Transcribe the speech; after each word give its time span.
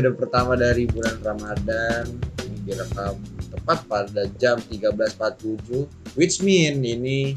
episode 0.00 0.16
pertama 0.16 0.56
dari 0.56 0.88
bulan 0.88 1.20
Ramadan. 1.20 2.08
Ini 2.40 2.56
direkam 2.64 3.20
tepat 3.52 3.84
pada 3.84 4.24
jam 4.40 4.56
13.47 4.56 6.16
which 6.16 6.40
mean 6.40 6.80
ini 6.80 7.36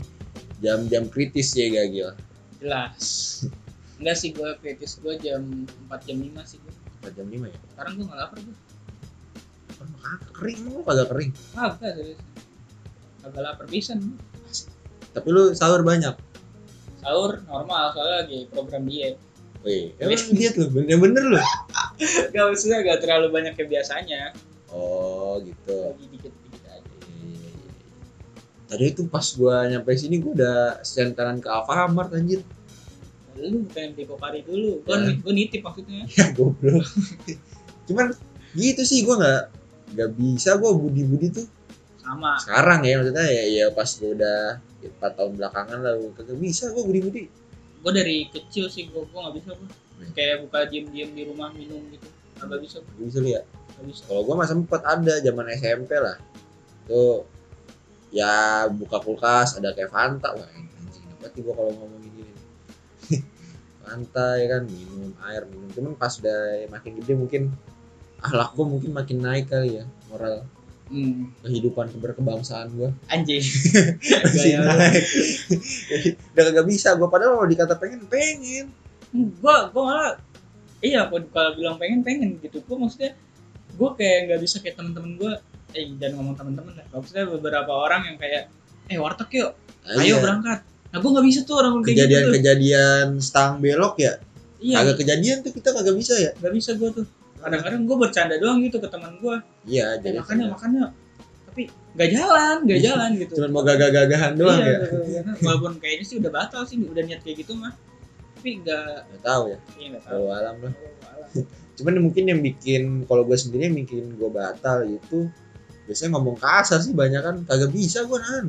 jam-jam 0.64 1.12
kritis 1.12 1.52
ya 1.60 1.68
Gagil? 1.68 2.16
Jelas. 2.64 3.04
Enggak 4.00 4.16
sih 4.16 4.32
gue 4.32 4.48
kritis. 4.64 4.96
Gue 5.04 5.20
jam 5.20 5.68
4 5.92 6.08
jam 6.08 6.18
5 6.24 6.40
sih 6.48 6.58
gue 6.64 6.74
4 7.04 7.20
jam 7.20 7.28
5 7.28 7.52
ya? 7.52 7.60
Sekarang 7.76 7.94
gue 8.00 8.06
gak 8.08 8.20
lapar 8.24 8.38
gue 8.40 8.58
kering. 10.32 10.60
Lu 10.64 10.80
kagak 10.88 11.08
kering? 11.12 11.32
Kagak 11.52 11.92
serius. 12.00 12.20
Kagak 13.28 13.44
lapar 13.44 13.66
pisan. 13.68 14.00
Gua. 14.00 14.16
tapi 15.12 15.28
lu 15.36 15.44
sahur 15.52 15.84
banyak? 15.84 16.16
Sahur 17.04 17.44
normal 17.44 17.92
soalnya 17.92 18.24
lagi 18.24 18.48
program 18.48 18.88
diet 18.88 19.20
Wih, 19.64 19.96
emang 19.96 20.36
diet 20.36 20.60
lu 20.60 20.68
bener-bener 20.68 21.24
lu 21.24 21.40
gak 22.36 22.44
maksudnya 22.52 22.84
gak 22.84 23.00
terlalu 23.00 23.32
banyak 23.32 23.56
kayak 23.56 23.70
biasanya. 23.80 24.36
Oh 24.68 25.40
gitu. 25.40 25.96
Lagi 25.96 26.06
dikit-dikit 26.12 26.64
aja. 26.68 26.92
Tadi 28.68 28.84
itu 28.90 29.06
pas 29.08 29.24
gua 29.40 29.64
nyampe 29.70 29.94
sini 29.96 30.20
gua 30.20 30.32
udah 30.36 30.58
senteran 30.84 31.40
ke 31.40 31.48
Alfamart 31.48 32.12
anjir. 32.12 32.44
lu 33.34 33.66
pengen 33.74 33.98
beli 33.98 34.06
Pokari 34.06 34.40
dulu. 34.46 34.86
Gue 34.86 34.94
Ya. 34.94 35.10
gue 35.18 35.34
nitip 35.34 35.62
maksudnya. 35.66 36.06
Ya 36.20 36.26
goblok. 36.36 36.86
Cuman 37.90 38.14
gitu 38.54 38.82
sih 38.84 39.02
gua 39.02 39.16
nggak 39.18 39.44
nggak 39.96 40.10
bisa 40.20 40.60
gua 40.60 40.76
budi-budi 40.76 41.32
tuh. 41.32 41.48
Sama. 42.04 42.36
Sekarang 42.38 42.84
ya 42.84 43.00
maksudnya 43.00 43.26
ya, 43.32 43.44
ya 43.48 43.66
pas 43.72 43.90
gua 43.96 44.12
udah 44.12 44.40
empat 44.84 45.12
tahun 45.16 45.32
belakangan 45.40 45.80
lah 45.82 45.94
gua 45.98 46.12
kagak 46.20 46.38
bisa 46.38 46.68
gua 46.76 46.84
budi-budi. 46.84 47.26
Gue 47.84 47.92
dari 47.92 48.18
kecil 48.32 48.72
sih 48.72 48.88
gue 48.88 49.04
gue 49.04 49.20
nggak 49.20 49.36
bisa 49.36 49.52
gue 49.60 49.70
kayak 50.12 50.48
buka 50.48 50.60
diem 50.68 50.88
diem 50.92 51.12
di 51.12 51.24
rumah 51.28 51.52
minum 51.52 51.80
gitu. 51.92 52.08
Nggak 52.44 52.62
bisa 52.64 52.78
gue 52.84 53.06
bisa 53.08 53.20
ya. 53.24 53.42
nggak 53.44 53.86
bisa. 53.88 54.02
Kalau 54.08 54.22
gua 54.28 54.36
mah 54.44 54.50
sempet 54.50 54.82
ada 54.84 55.14
zaman 55.24 55.46
SMP 55.56 55.92
lah. 55.96 56.18
Tuh 56.90 57.24
ya 58.12 58.68
buka 58.68 59.00
kulkas 59.00 59.56
ada 59.56 59.72
kayak 59.72 59.92
Fanta. 59.94 60.36
Wah 60.36 60.50
anjing 60.52 61.06
dapat 61.16 61.32
gua 61.40 61.54
kalau 61.56 61.72
ngomongin 61.76 62.12
gini. 62.12 62.34
Fanta 63.84 64.28
ya 64.40 64.48
kan? 64.60 64.64
Minum 64.68 65.12
air 65.24 65.44
minum. 65.48 65.70
Cuman 65.72 65.94
pas 65.96 66.12
udah 66.20 66.68
makin 66.68 66.92
gede 67.00 67.14
mungkin 67.16 67.44
akhlak 68.24 68.56
gua 68.56 68.66
mungkin 68.68 68.92
makin 68.92 69.18
naik 69.20 69.52
kali 69.52 69.84
ya 69.84 69.86
moral 70.08 70.48
hmm, 70.94 71.42
kehidupan 71.42 71.90
berkebangsaan 71.98 72.70
gua. 72.78 72.94
Anjing. 73.10 73.42
Lu. 74.38 74.62
naik 74.62 75.04
udah 76.38 76.44
kagak 76.54 76.68
bisa 76.70 76.94
gua 76.94 77.10
padahal 77.10 77.42
kalau 77.42 77.50
dikata 77.50 77.76
pengen 77.82 78.06
pengen. 78.06 78.70
Gue 79.14 79.56
gue 79.74 79.84
malah 79.84 80.18
iya 80.86 81.10
kalau 81.10 81.52
bilang 81.58 81.82
pengen 81.82 82.06
pengen 82.06 82.38
gitu. 82.38 82.62
Gue 82.62 82.78
maksudnya 82.78 83.18
gue 83.74 83.90
kayak 83.98 84.30
nggak 84.30 84.40
bisa 84.46 84.62
kayak 84.62 84.78
temen-temen 84.78 85.18
gue 85.18 85.34
eh 85.74 85.90
jangan 85.98 86.14
ngomong 86.22 86.36
temen-temen 86.38 86.74
lah. 86.78 86.86
Maksudnya 86.94 87.26
beberapa 87.26 87.74
orang 87.74 88.14
yang 88.14 88.18
kayak 88.22 88.54
eh 88.90 88.98
warteg 89.02 89.32
yuk 89.34 89.52
Nah, 89.84 90.00
ayo 90.00 90.16
iya. 90.16 90.24
berangkat. 90.24 90.60
Nah 90.64 90.98
gue 91.02 91.10
nggak 91.12 91.28
bisa 91.28 91.40
tuh 91.44 91.56
orang 91.60 91.74
kayak 91.84 91.88
gitu 91.92 91.98
kejadian-kejadian 92.08 93.08
stang 93.20 93.60
belok 93.60 94.00
ya? 94.00 94.14
Iya. 94.64 94.76
Kagak 94.80 94.96
kejadian 95.04 95.38
tuh 95.44 95.52
kita 95.52 95.70
kagak 95.76 95.96
bisa 96.00 96.14
ya? 96.16 96.32
Nggak 96.40 96.54
bisa 96.56 96.70
gue 96.80 96.90
tuh 96.96 97.06
kadang-kadang 97.44 97.82
gue 97.84 97.98
bercanda 98.00 98.36
doang 98.40 98.64
gitu 98.64 98.80
ke 98.80 98.88
teman 98.88 99.14
gue 99.20 99.36
iya 99.68 100.00
eh, 100.00 100.02
jadi 100.02 100.24
makannya 100.24 100.48
makannya 100.50 100.84
tapi 101.54 101.70
nggak 101.94 102.10
jalan 102.10 102.56
nggak 102.66 102.80
Iya. 102.82 102.86
jalan 102.90 103.10
gitu. 103.22 103.34
Cuman 103.38 103.52
mau 103.54 103.62
gagah-gagahan 103.62 104.34
doang 104.34 104.58
iya, 104.58 104.74
ya? 104.74 104.80
gagah-gagahan. 104.90 105.36
walaupun 105.46 105.74
kayaknya 105.78 106.06
sih 106.10 106.18
udah 106.18 106.32
batal 106.34 106.62
sih 106.66 106.82
udah 106.82 107.04
niat 107.06 107.22
kayak 107.22 107.46
gitu 107.46 107.54
mah. 107.54 107.74
Tapi 108.42 108.50
nggak 108.66 108.90
nggak 109.06 109.22
tahu 109.22 109.44
ya. 109.54 109.58
Iya 109.78 109.88
nggak 109.94 110.04
tahu. 110.10 110.14
Kalau 110.18 110.30
alam 110.34 110.56
lah. 110.66 110.74
Cuman 111.78 111.94
mungkin 112.02 112.24
yang 112.26 112.42
bikin 112.42 113.06
kalau 113.06 113.22
gue 113.22 113.38
sendiri 113.38 113.70
yang 113.70 113.78
bikin 113.78 114.18
gue 114.18 114.30
batal 114.34 114.82
itu 114.90 115.30
biasanya 115.86 116.10
ngomong 116.18 116.42
kasar 116.42 116.82
sih 116.82 116.98
banyak 116.98 117.22
kan. 117.22 117.36
Kagak 117.46 117.70
bisa 117.70 118.02
gue 118.02 118.18
nahan 118.18 118.46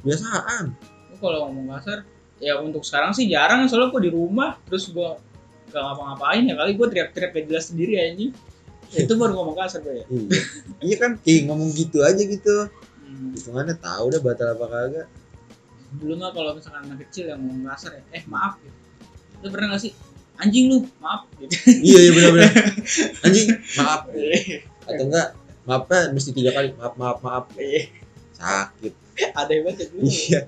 biasaan 0.00 0.72
kalau 1.20 1.52
ngomong 1.52 1.76
kasar 1.76 2.08
ya 2.40 2.56
untuk 2.56 2.80
sekarang 2.80 3.12
sih 3.12 3.28
jarang. 3.28 3.68
Soalnya 3.68 3.92
gue 3.92 4.08
di 4.08 4.12
rumah 4.16 4.56
terus 4.64 4.88
gue 4.88 5.10
gak 5.70 5.82
ngapa-ngapain 5.82 6.42
ya 6.44 6.54
kali 6.58 6.70
gue 6.76 6.86
teriak-teriak 6.90 7.30
gak 7.32 7.44
jelas 7.48 7.64
sendiri 7.70 7.94
Ya, 8.90 9.06
itu 9.06 9.14
baru 9.14 9.38
ngomong 9.38 9.54
kasar 9.54 9.86
gue 9.86 10.02
ya? 10.02 10.06
Iya. 10.10 10.30
Iya 10.82 10.96
kan 10.98 11.10
kayak 11.22 11.46
ngomong 11.46 11.70
gitu 11.78 12.02
aja 12.02 12.18
gitu. 12.18 12.66
Hmm. 13.10 13.34
hitungannya 13.34 13.78
tahu 13.78 14.10
dah 14.10 14.20
batal 14.22 14.48
apa 14.50 14.66
kagak. 14.66 15.06
Dulu 15.98 16.14
mah 16.18 16.30
kalau 16.34 16.58
misalkan 16.58 16.90
anak 16.90 17.06
kecil 17.06 17.30
yang 17.30 17.38
ngomong 17.38 17.70
kasar 17.70 17.98
ya 17.98 18.02
eh 18.18 18.24
maaf 18.26 18.58
gitu 18.58 18.80
lu 19.40 19.48
pernah 19.48 19.72
gak 19.72 19.82
sih 19.82 19.92
anjing 20.40 20.72
lu 20.72 20.76
maaf. 21.00 21.28
Gitu 21.38 21.54
iya 21.86 21.98
iya 22.08 22.10
benar-benar. 22.12 22.52
Anjing 23.26 23.46
maaf. 23.76 24.00
Atau 24.88 25.04
enggak 25.06 25.28
maafnya 25.68 26.00
mesti 26.10 26.30
tiga 26.34 26.50
kali 26.56 26.68
maaf 26.76 26.94
maaf 26.96 27.18
maaf. 27.22 27.44
Sakit 28.34 28.94
ada 29.40 29.52
banget 29.52 29.76
ya 29.76 29.86
dulu. 29.90 30.02
Iya. 30.06 30.40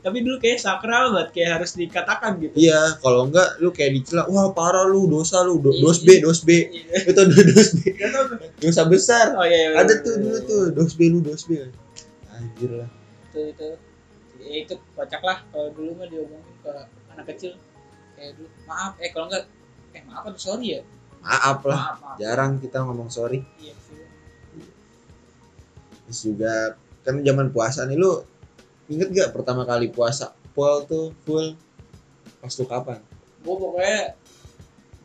Tapi 0.00 0.18
dulu 0.20 0.36
kayak 0.38 0.58
sakral 0.58 1.14
banget 1.14 1.28
kayak 1.32 1.50
harus 1.60 1.70
dikatakan 1.74 2.30
gitu. 2.38 2.54
Iya 2.54 2.98
kalau 2.98 3.26
enggak 3.26 3.48
lu 3.58 3.70
kayak 3.70 3.92
dicela 3.94 4.26
wah 4.26 4.52
parah 4.52 4.84
lu 4.84 5.06
dosa 5.06 5.40
lu 5.42 5.58
do- 5.58 5.72
Iya. 5.72 5.82
dos 5.82 5.98
b 6.02 6.08
dos 6.20 6.40
b. 6.44 6.50
Iya. 6.68 7.08
itu 7.08 7.20
dos 7.24 7.70
b. 7.74 7.80
Dosa 8.62 8.82
besar. 8.84 9.38
Oh 9.38 9.46
iya, 9.46 9.70
iya 9.72 9.78
ada 9.78 9.86
bener, 9.86 10.02
tuh 10.02 10.12
bener, 10.14 10.22
dulu 10.22 10.34
bener. 10.34 10.48
tuh 10.50 10.62
dos 10.74 10.92
b 10.94 11.00
lu 11.06 11.18
dos 11.22 11.42
b. 11.46 11.50
Anjir 12.34 12.70
lah. 12.74 12.90
Itu 13.30 13.40
itu. 13.54 13.68
Ya, 14.38 14.54
itu 14.62 14.74
kocak 14.92 15.22
lah 15.22 15.38
kalau 15.50 15.68
dulu 15.74 15.90
mah 15.98 16.06
diomongin 16.06 16.54
ke 16.62 16.72
anak 17.10 17.26
kecil. 17.30 17.52
Kayak 18.14 18.34
dulu 18.34 18.48
maaf 18.66 18.92
eh 18.98 19.10
kalau 19.10 19.26
enggak 19.30 19.44
eh 19.94 20.02
maaf 20.04 20.22
atau 20.26 20.40
sorry 20.40 20.66
ya? 20.74 20.80
Maaf 21.18 21.58
lah. 21.64 21.78
Maaf 21.78 21.98
maaf. 22.02 22.16
Jarang 22.18 22.52
kita 22.58 22.82
ngomong 22.82 23.08
sorry. 23.08 23.42
Iya 23.58 23.74
sih. 23.78 23.98
Terus 26.08 26.20
juga 26.24 26.54
kan 27.08 27.24
zaman 27.24 27.48
puasa 27.48 27.88
nih 27.88 27.96
lu 27.96 28.20
inget 28.92 29.08
gak 29.16 29.30
pertama 29.32 29.64
kali 29.64 29.88
puasa? 29.88 30.36
Full 30.52 30.84
tuh 30.84 31.16
full 31.24 31.56
pas 32.44 32.52
tuh 32.52 32.68
kapan? 32.68 33.00
Gue 33.40 33.56
pokoknya 33.56 34.12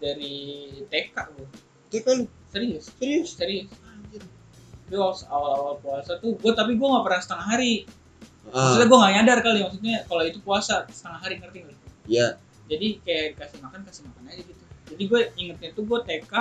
dari 0.03 0.35
TK 0.91 1.15
gue 1.31 1.47
TK 1.87 2.07
lu? 2.19 2.25
Serius. 2.51 2.91
Serius? 2.99 3.29
Serius. 3.39 3.71
Itu 4.91 4.99
awal-awal 5.31 5.79
puasa 5.79 6.19
tuh 6.19 6.35
gue 6.35 6.51
tapi 6.51 6.75
gue 6.75 6.87
nggak 6.91 7.05
pernah 7.07 7.21
setengah 7.23 7.47
hari. 7.55 7.87
Ah. 8.51 8.75
Maksudnya 8.75 8.87
gue 8.91 8.99
nggak 8.99 9.13
nyadar 9.15 9.37
kali 9.39 9.59
maksudnya 9.63 9.95
kalau 10.11 10.23
itu 10.27 10.39
puasa 10.43 10.83
setengah 10.91 11.19
hari 11.23 11.39
ngerti 11.39 11.57
nggak? 11.63 11.79
Iya. 12.11 12.27
Jadi 12.67 12.87
kayak 13.07 13.39
kasih 13.39 13.59
makan 13.63 13.79
kasih 13.87 14.03
makan 14.11 14.23
aja 14.27 14.41
gitu. 14.43 14.63
Jadi 14.91 15.03
gue 15.07 15.21
ingetnya 15.39 15.69
tuh 15.71 15.83
gue 15.87 15.99
TK 16.03 16.33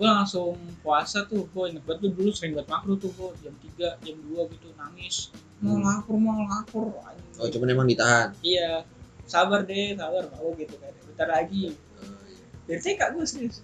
gue 0.00 0.08
langsung 0.08 0.56
puasa 0.80 1.28
tuh 1.28 1.44
gue 1.52 1.64
inget 1.76 1.84
banget 1.84 2.08
tuh 2.08 2.10
dulu 2.16 2.32
sering 2.32 2.56
buat 2.56 2.64
makro 2.72 2.96
tuh 2.96 3.12
gue 3.12 3.28
jam 3.44 3.52
3, 3.76 4.00
jam 4.00 4.16
2 4.16 4.52
gitu 4.56 4.72
nangis. 4.72 5.28
Mau 5.60 5.76
Hmm. 5.76 5.84
lapar 5.84 6.16
mau 6.16 6.40
lapar 6.40 6.84
anjing. 7.04 7.36
oh 7.36 7.48
cuman 7.52 7.68
emang 7.68 7.84
ditahan? 7.84 8.32
Iya. 8.40 8.88
Sabar 9.28 9.68
deh 9.68 9.92
sabar 9.92 10.24
mau 10.32 10.56
gitu 10.56 10.72
kan. 10.80 10.88
Bentar 11.04 11.28
lagi. 11.28 11.76
Oh, 12.00 12.16
iya. 12.24 12.40
dari 12.64 12.80
TK 12.80 13.00
gue 13.12 13.24
serius. 13.28 13.60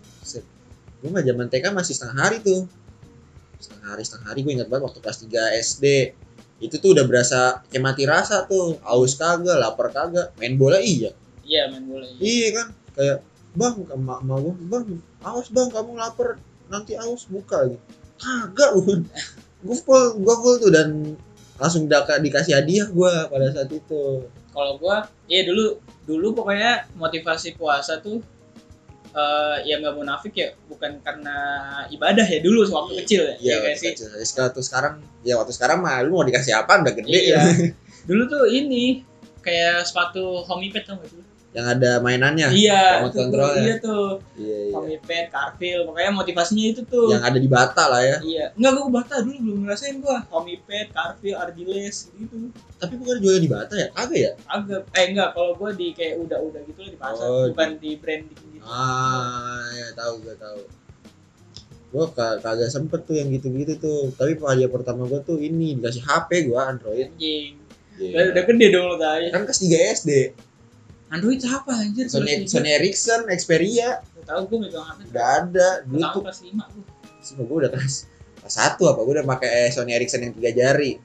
Gue 1.01 1.09
mah 1.09 1.25
zaman 1.25 1.49
TK 1.49 1.73
masih 1.73 1.97
setengah 1.97 2.17
hari 2.21 2.45
tuh. 2.45 2.69
Setengah 3.57 3.97
hari 3.97 4.05
setengah 4.05 4.27
hari 4.29 4.41
gue 4.45 4.53
ingat 4.61 4.69
banget 4.69 4.93
waktu 4.93 5.01
kelas 5.01 5.19
3 5.25 5.65
SD 5.65 5.85
itu 6.57 6.77
tuh 6.77 6.93
udah 6.93 7.05
berasa 7.09 7.65
kayak 7.73 7.81
mati 7.81 8.05
rasa 8.05 8.45
tuh. 8.45 8.77
Aus 8.85 9.17
kagak 9.17 9.57
lapar 9.57 9.89
kagak. 9.89 10.37
Main 10.37 10.61
bola 10.61 10.85
iya. 10.85 11.17
Iya 11.49 11.73
main 11.73 11.89
bola 11.89 12.05
iya. 12.05 12.21
iya 12.21 12.49
kan? 12.61 12.67
Kayak 12.93 13.19
bang 13.57 13.75
gue 13.81 14.55
bang 14.69 14.85
aus 15.25 15.49
bang 15.51 15.69
kamu 15.73 15.97
lapar. 15.97 16.37
Nanti 16.69 16.93
aus 16.95 17.25
buka 17.27 17.67
gitu 17.73 17.81
kagak 18.17 18.71
lu 18.77 19.05
gue 19.65 19.77
full 19.85 20.05
gue 20.21 20.35
full 20.41 20.57
tuh 20.61 20.71
dan 20.73 21.17
langsung 21.57 21.89
daka, 21.89 22.21
dikasih 22.21 22.53
hadiah 22.53 22.85
gue 22.89 23.13
pada 23.33 23.49
saat 23.49 23.73
itu. 23.73 24.29
Kalau 24.53 24.77
gua 24.77 25.09
iya 25.29 25.45
dulu 25.45 25.81
dulu 26.05 26.33
pokoknya 26.37 26.89
motivasi 26.97 27.57
puasa 27.57 28.01
tuh 28.01 28.21
eh 29.17 29.57
ya 29.65 29.81
nggak 29.81 29.97
munafik 29.97 30.37
ya 30.37 30.53
bukan 30.69 31.01
karena 31.01 31.37
ibadah 31.89 32.25
ya 32.29 32.45
dulu 32.45 32.69
waktu 32.69 32.93
Iya. 32.93 33.01
kecil 33.01 33.21
ya. 33.25 33.35
iya 33.41 33.55
ya, 33.57 33.57
waktu 33.65 33.81
sih? 33.81 33.91
kecil. 33.97 34.09
Waktu 34.45 34.61
sekarang 34.61 34.95
ya 35.25 35.35
waktu 35.41 35.53
sekarang 35.57 35.79
mah 35.81 36.05
lu 36.05 36.21
mau 36.21 36.25
dikasih 36.29 36.53
apa 36.53 36.85
udah 36.85 36.93
gede. 36.93 37.09
Iya. 37.09 37.37
Ya 37.41 37.41
dulu 38.09 38.23
tuh 38.29 38.45
ini 38.53 39.01
kayak 39.41 39.89
sepatu 39.89 40.45
homipad 40.45 40.85
tau 40.85 41.01
gak 41.01 41.09
sih 41.09 41.25
yang 41.57 41.67
ada 41.73 41.91
mainannya. 42.05 42.53
Iya 42.53 43.01
remote 43.01 43.17
control 43.17 43.51
ya. 43.57 43.63
iya 43.65 43.75
tuh. 43.81 44.21
Iya, 44.37 44.59
iya. 44.69 44.73
homipad 44.77 45.25
carfil 45.33 45.79
pokoknya 45.89 46.13
motivasinya 46.13 46.65
itu 46.69 46.83
tuh. 46.85 47.09
Yang 47.09 47.25
ada 47.25 47.39
di 47.41 47.49
bata 47.49 47.83
lah 47.89 48.03
ya. 48.05 48.17
Iya. 48.21 48.45
Enggak 48.61 48.73
gua 48.77 48.89
bata 49.01 49.15
dulu 49.25 49.37
belum 49.41 49.59
ngerasain 49.65 49.97
gua. 50.05 50.21
Homipad 50.29 50.93
carfil 50.93 51.35
ardiles 51.41 52.13
gitu 52.13 52.53
tapi 52.77 52.93
bukan 53.01 53.17
jualnya 53.25 53.41
di 53.41 53.49
bata 53.49 53.73
ya? 53.73 53.89
Kagak 53.97 54.19
ya? 54.21 54.33
Agak 54.53 54.81
eh 54.93 55.05
enggak 55.09 55.29
kalau 55.33 55.51
gua 55.57 55.71
di 55.73 55.89
kayak 55.97 56.15
udah-udah 56.21 56.61
gitu 56.69 56.79
lah 56.85 56.91
di 56.93 56.99
pasar. 57.01 57.25
Oh, 57.25 57.49
bukan 57.49 57.71
di 57.81 57.91
branding 57.97 58.49
gitu. 58.53 58.65
Ah 58.69 59.65
ya 59.73 59.87
tahu 59.97 60.15
gue 60.21 60.37
tahu. 60.37 60.61
Gue 61.87 62.05
kagak 62.13 62.69
sempet 62.69 63.09
tuh 63.09 63.17
yang 63.17 63.33
gitu-gitu 63.33 63.81
tuh. 63.81 64.13
Tapi 64.13 64.37
hadiah 64.45 64.69
pertama 64.69 65.09
gue 65.09 65.25
tuh 65.25 65.41
ini 65.41 65.81
dikasih 65.81 66.05
HP 66.05 66.53
gue 66.53 66.59
Android. 66.61 67.09
Anjing. 67.17 67.65
Udah, 67.97 68.23
udah 68.29 68.45
gede 68.45 68.67
dong 68.69 68.87
lo 68.93 68.97
tadi 69.01 69.33
kan 69.33 69.49
kelas 69.49 69.61
3 69.65 69.97
SD 69.97 70.11
Android 71.15 71.39
apa 71.47 71.73
anjir? 71.87 72.11
Sony, 72.11 72.51
Sony 72.51 72.71
Ericsson 72.75 73.31
Xperia. 73.31 74.03
Tahu 74.27 74.51
gue 74.51 74.59
megang 74.67 74.83
HP 74.83 75.15
udah 75.15 75.27
ada 75.39 75.69
dulu 75.87 76.03
tahu 76.03 76.15
tuh 76.19 76.23
kelas 76.27 76.41
lima 76.43 76.65
gue 76.75 76.83
Sumpah 77.23 77.45
gue 77.47 77.57
udah 77.63 77.71
kelas 77.71 77.95
kelas 78.43 78.55
satu 78.59 78.91
apa 78.91 79.07
gue 79.07 79.15
udah 79.23 79.27
pakai 79.27 79.51
eh, 79.55 79.71
Sony 79.71 79.95
Ericsson 79.95 80.27
yang 80.27 80.35
tiga 80.35 80.51
jari. 80.51 80.99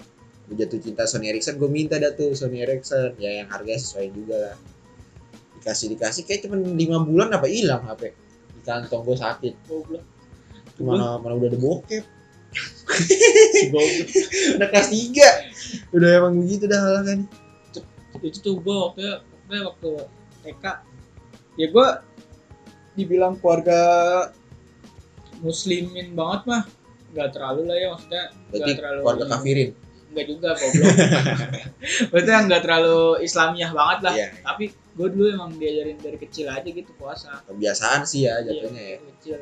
Gue 0.50 0.56
jatuh 0.58 0.80
cinta 0.82 1.06
Sony 1.06 1.30
Ericsson 1.30 1.62
gue 1.62 1.70
minta 1.70 2.02
dah 2.02 2.18
tuh 2.18 2.34
Sony 2.34 2.66
Ericsson. 2.66 3.14
Ya 3.22 3.46
yang 3.46 3.48
harganya 3.54 3.78
sesuai 3.78 4.08
juga 4.10 4.36
lah. 4.42 4.56
Dikasih 5.62 5.88
dikasih 5.94 6.24
kayak 6.26 6.50
cuma 6.50 6.58
lima 6.58 6.98
bulan 7.06 7.30
apa 7.38 7.46
hilang 7.46 7.86
HP 7.86 8.10
di 8.58 8.62
kantong 8.66 9.06
gue 9.06 9.18
sakit. 9.22 9.54
Goblok. 9.70 10.04
Mana 10.82 11.22
mana 11.22 11.38
udah 11.38 11.50
ada 11.54 11.60
bokep. 11.62 12.04
Udah 14.58 14.68
kelas 14.74 14.90
tiga. 14.90 15.30
Udah 15.94 16.10
emang 16.26 16.42
begitu 16.42 16.66
dah 16.66 16.82
halah 16.82 17.06
kan 17.06 17.30
itu 18.22 18.38
tuh 18.38 18.56
gue 18.62 18.76
waktu 18.76 19.02
waktu 19.52 19.68
waktu 19.68 19.92
TK 20.48 20.64
ya 21.60 21.68
gue 21.68 21.88
dibilang 22.96 23.36
keluarga 23.40 23.82
muslimin 25.44 26.16
banget 26.16 26.42
mah. 26.48 26.64
Nggak 27.12 27.30
terlalu 27.36 27.62
lah 27.68 27.76
ya 27.76 27.88
maksudnya 27.92 28.24
nggak 28.56 28.78
terlalu 28.80 29.00
keluarga 29.04 29.26
kafirin? 29.36 29.70
Nggak 30.12 30.26
juga 30.28 30.50
goblok. 30.60 30.96
Maksudnya 32.12 32.40
nggak 32.48 32.62
terlalu 32.68 33.00
islamiah 33.24 33.72
banget 33.72 34.00
lah. 34.04 34.14
Iya. 34.16 34.28
tapi 34.44 34.66
gue 34.72 35.08
dulu 35.08 35.28
emang 35.32 35.52
diajarin 35.56 35.98
dari 36.04 36.18
kecil 36.20 36.52
aja 36.52 36.68
gitu 36.68 36.92
puasa. 37.00 37.40
Kebiasaan 37.48 38.04
sih 38.04 38.28
ya 38.28 38.44
Iya, 38.44 38.52
jatuhnya 38.52 38.82
ya. 38.84 38.92
dari 39.00 39.06
kecil. 39.16 39.38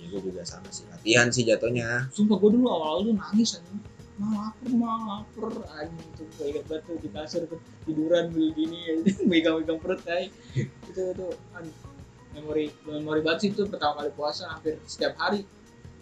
Ya 0.00 0.04
gue 0.08 0.20
juga 0.20 0.42
sama 0.48 0.68
sih. 0.72 0.84
Latihan 0.88 1.28
sih 1.28 1.44
jatuhnya. 1.44 2.08
Sumpah 2.12 2.36
gue 2.40 2.50
dulu 2.56 2.66
awal-awal 2.72 3.00
tuh 3.04 3.14
nangis 3.16 3.60
aja 3.60 3.68
mah 4.14 4.30
lapar 4.30 4.70
mah 4.74 4.98
lapar. 5.10 5.50
Anjing 5.74 6.08
tuh 6.14 6.26
gue 6.38 6.46
ingat 6.54 6.64
banget 6.70 6.82
tuh 6.86 6.96
di 7.02 7.08
kasur 7.10 7.42
tuh. 7.50 7.60
Tiduran 7.84 8.30
begini 8.30 8.78
megang-megang 9.30 9.78
perut 9.82 10.00
kayak 10.06 10.30
itu 10.88 11.00
itu 11.00 11.26
an 11.56 11.64
memori 12.34 12.66
memori 12.86 13.20
banget 13.22 13.38
sih 13.46 13.48
itu 13.54 13.66
pertama 13.70 14.02
kali 14.02 14.10
puasa 14.14 14.50
hampir 14.50 14.78
setiap 14.86 15.14
hari. 15.18 15.42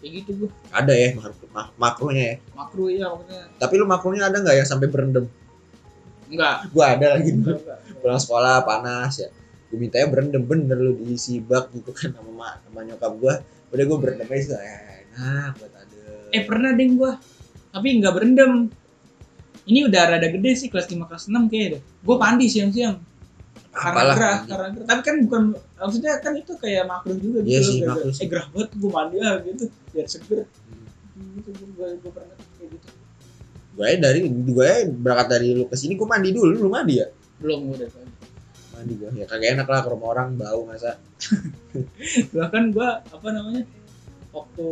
Kayak 0.01 0.11
gitu 0.23 0.29
gue 0.45 0.49
ada 0.69 0.93
ya 0.93 1.15
mak- 1.15 1.49
mak- 1.55 1.73
makronya 1.79 2.23
ya? 2.23 2.35
Makro 2.53 2.85
ya 2.91 3.05
maksudnya. 3.09 3.43
Tapi 3.57 3.73
lu 3.79 3.85
makronya 3.89 4.23
ada 4.29 4.37
nggak 4.41 4.55
yang 4.61 4.67
sampai 4.69 4.87
berendam? 4.91 5.25
Enggak 6.29 6.55
gua 6.73 6.85
ada 6.97 7.07
lagi. 7.17 7.29
Enggak, 7.33 7.61
enggak, 7.61 7.77
enggak. 7.81 7.99
pulang 8.01 8.19
sekolah 8.21 8.55
panas 8.65 9.13
ya. 9.21 9.29
Gue 9.69 9.77
mintanya 9.81 10.07
berendam 10.09 10.43
bener 10.45 10.77
lu 10.77 10.93
diisi 11.01 11.41
bak 11.41 11.73
gitu 11.73 11.89
kan 11.93 12.13
sama 12.13 12.61
sama 12.61 12.79
nyokap 12.85 13.13
gua. 13.17 13.33
Udah 13.73 13.83
gue 13.89 13.97
berendam 13.97 14.29
aja 14.29 14.57
eh, 14.61 15.01
enak 15.09 15.57
buat 15.57 15.73
ada 15.73 16.01
eh 16.33 16.41
pernah 16.45 16.73
deh 16.73 16.89
gue 16.89 17.11
tapi 17.73 17.87
nggak 17.97 18.13
berendam. 18.13 18.69
Ini 19.63 19.87
udah 19.89 20.01
rada 20.15 20.27
gede 20.27 20.51
sih 20.59 20.67
kelas 20.69 20.91
5 20.91 21.09
kelas 21.09 21.23
6 21.31 21.49
kayaknya 21.49 21.79
deh. 21.79 21.81
Gue 22.03 22.15
mandi 22.19 22.45
siang-siang. 22.51 22.99
Karena 23.73 24.13
gerah 24.13 24.37
karena 24.45 24.67
gerah. 24.69 24.85
Tapi 24.85 25.01
kan 25.01 25.15
bukan 25.25 25.41
maksudnya 25.81 26.13
kan 26.21 26.33
itu 26.37 26.53
kayak 26.61 26.85
makro 26.85 27.17
juga 27.17 27.41
gitu 27.41 27.49
Iya 27.49 27.59
sih, 27.65 27.79
makruh 27.81 28.13
eh 28.13 28.27
gerah 28.29 28.47
banget 28.53 28.69
gue 28.77 28.91
mandi 28.93 29.15
ah 29.25 29.35
gitu. 29.41 29.65
Biar 29.89 30.05
seger. 30.05 30.45
Hmm. 31.17 31.41
gitu 31.41 31.49
gue 31.57 31.87
gue 31.97 32.11
pernah 32.13 32.37
kayak 32.37 32.69
gitu. 32.77 32.87
Gue 33.73 33.89
dari 33.97 34.19
gue 34.29 34.71
berangkat 34.93 35.27
dari 35.33 35.47
lu 35.57 35.65
ke 35.65 35.75
sini 35.79 35.97
gue 35.97 36.05
mandi 36.05 36.29
dulu. 36.29 36.53
Lu 36.53 36.69
mandi 36.69 36.93
ya? 37.01 37.07
Belum 37.41 37.73
udah 37.73 37.89
mandi 38.77 38.93
gue 38.99 39.09
ya 39.15 39.25
kagak 39.25 39.49
enak 39.55 39.67
lah 39.71 39.79
ke 39.81 39.89
rumah 39.89 40.07
orang 40.13 40.35
bau 40.35 40.67
masa. 40.69 40.99
Bahkan 42.35 42.63
gue 42.75 42.89
apa 42.99 43.27
namanya 43.31 43.63
waktu 44.35 44.67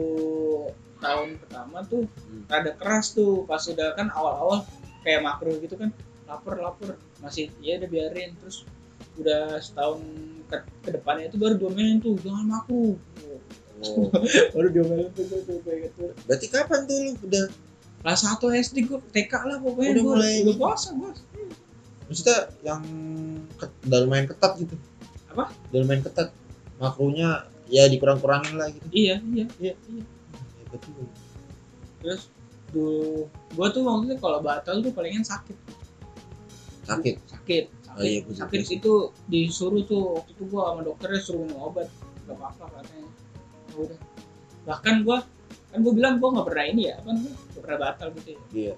tahun 1.01 1.41
pertama 1.41 1.81
tuh 1.89 2.05
Hmm. 2.29 2.45
rada 2.47 2.71
keras 2.77 3.11
tuh 3.17 3.43
pas 3.49 3.59
udah 3.59 3.97
kan 3.97 4.07
awal-awal 4.13 4.63
kayak 5.01 5.25
makro 5.25 5.51
gitu 5.57 5.75
kan 5.75 5.89
lapar 6.29 6.61
lapar 6.61 6.95
masih 7.19 7.49
ya 7.59 7.81
udah 7.81 7.89
biarin 7.89 8.37
terus 8.39 8.63
udah 9.19 9.59
setahun 9.59 9.99
ke, 10.47 10.57
ke 10.87 10.89
depannya 10.95 11.27
itu 11.27 11.35
baru 11.41 11.59
diomelin 11.59 11.99
tuh 11.99 12.15
jangan 12.23 12.45
makro. 12.47 12.95
Oh. 13.81 14.07
baru 14.55 14.67
diomelin 14.71 15.09
tuh 15.11 15.25
tuh, 15.27 15.41
tuh 15.43 15.57
kayak 15.65 15.91
gitu. 15.91 16.15
Berarti 16.29 16.45
kapan 16.47 16.79
tuh 16.87 16.97
lu 17.01 17.11
udah? 17.27 17.45
Kelas 18.01 18.21
satu 18.25 18.49
SD 18.49 18.89
gue 18.89 18.97
TK 19.13 19.33
lah 19.45 19.57
pokoknya 19.61 19.93
Udah 19.93 20.03
gue 20.05 20.15
mulai 20.17 20.35
udah 20.41 20.55
puasa 20.57 20.89
gue 20.97 21.11
maksudnya 22.11 22.51
yang 22.59 22.83
ket, 23.55 23.71
udah 23.87 23.99
lumayan 24.03 24.27
ketat 24.27 24.51
gitu? 24.59 24.75
Apa? 25.31 25.47
udah 25.71 25.79
lumayan 25.79 26.03
ketat 26.03 26.27
makronya 26.75 27.47
ya 27.71 27.87
dikurang-kurangin 27.87 28.59
lah 28.59 28.67
gitu. 28.67 28.83
Iya 28.91 29.23
iya 29.31 29.45
iya. 29.63 29.73
iya. 29.77 30.01
ya, 30.01 30.03
betul. 30.71 31.05
Terus 32.01 32.21
dulu 32.71 33.27
gue 33.27 33.67
tuh 33.75 33.81
maksudnya 33.83 34.17
kalau 34.17 34.39
batal 34.39 34.79
tuh 34.79 34.91
palingan 34.95 35.23
sakit. 35.27 35.57
Sakit? 36.87 37.15
Sakit 37.27 37.65
sakit, 37.91 37.99
Oh 37.99 38.05
iya, 38.07 38.19
gua 38.23 38.31
juga 38.31 38.41
sakit 38.47 38.61
itu 38.79 38.93
disuruh 39.27 39.83
tuh 39.83 40.01
waktu 40.15 40.31
itu 40.31 40.43
gua 40.47 40.71
sama 40.71 40.81
dokternya 40.87 41.19
suruh 41.19 41.41
minum 41.43 41.59
obat. 41.59 41.91
Gak 42.23 42.35
apa-apa 42.39 42.63
katanya. 42.79 43.09
Ya 43.67 43.75
udah. 43.75 43.99
Bahkan 44.63 44.95
gua 45.03 45.17
kan 45.71 45.79
gua 45.83 45.93
bilang 45.95 46.13
gua 46.23 46.29
nggak 46.39 46.47
pernah 46.47 46.65
ini 46.71 46.81
ya 46.87 46.93
apa 47.03 47.09
namanya 47.11 47.35
nggak 47.35 47.63
pernah 47.67 47.79
batal 47.83 48.07
gitu 48.15 48.29
ya. 48.31 48.39
Iya. 48.55 48.73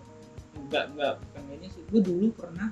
Nggak 0.65 0.83
nggak 0.97 1.13
bukan 1.21 1.43
ini 1.53 1.67
sih. 1.69 1.83
Gua 1.93 2.01
dulu 2.01 2.25
pernah 2.33 2.67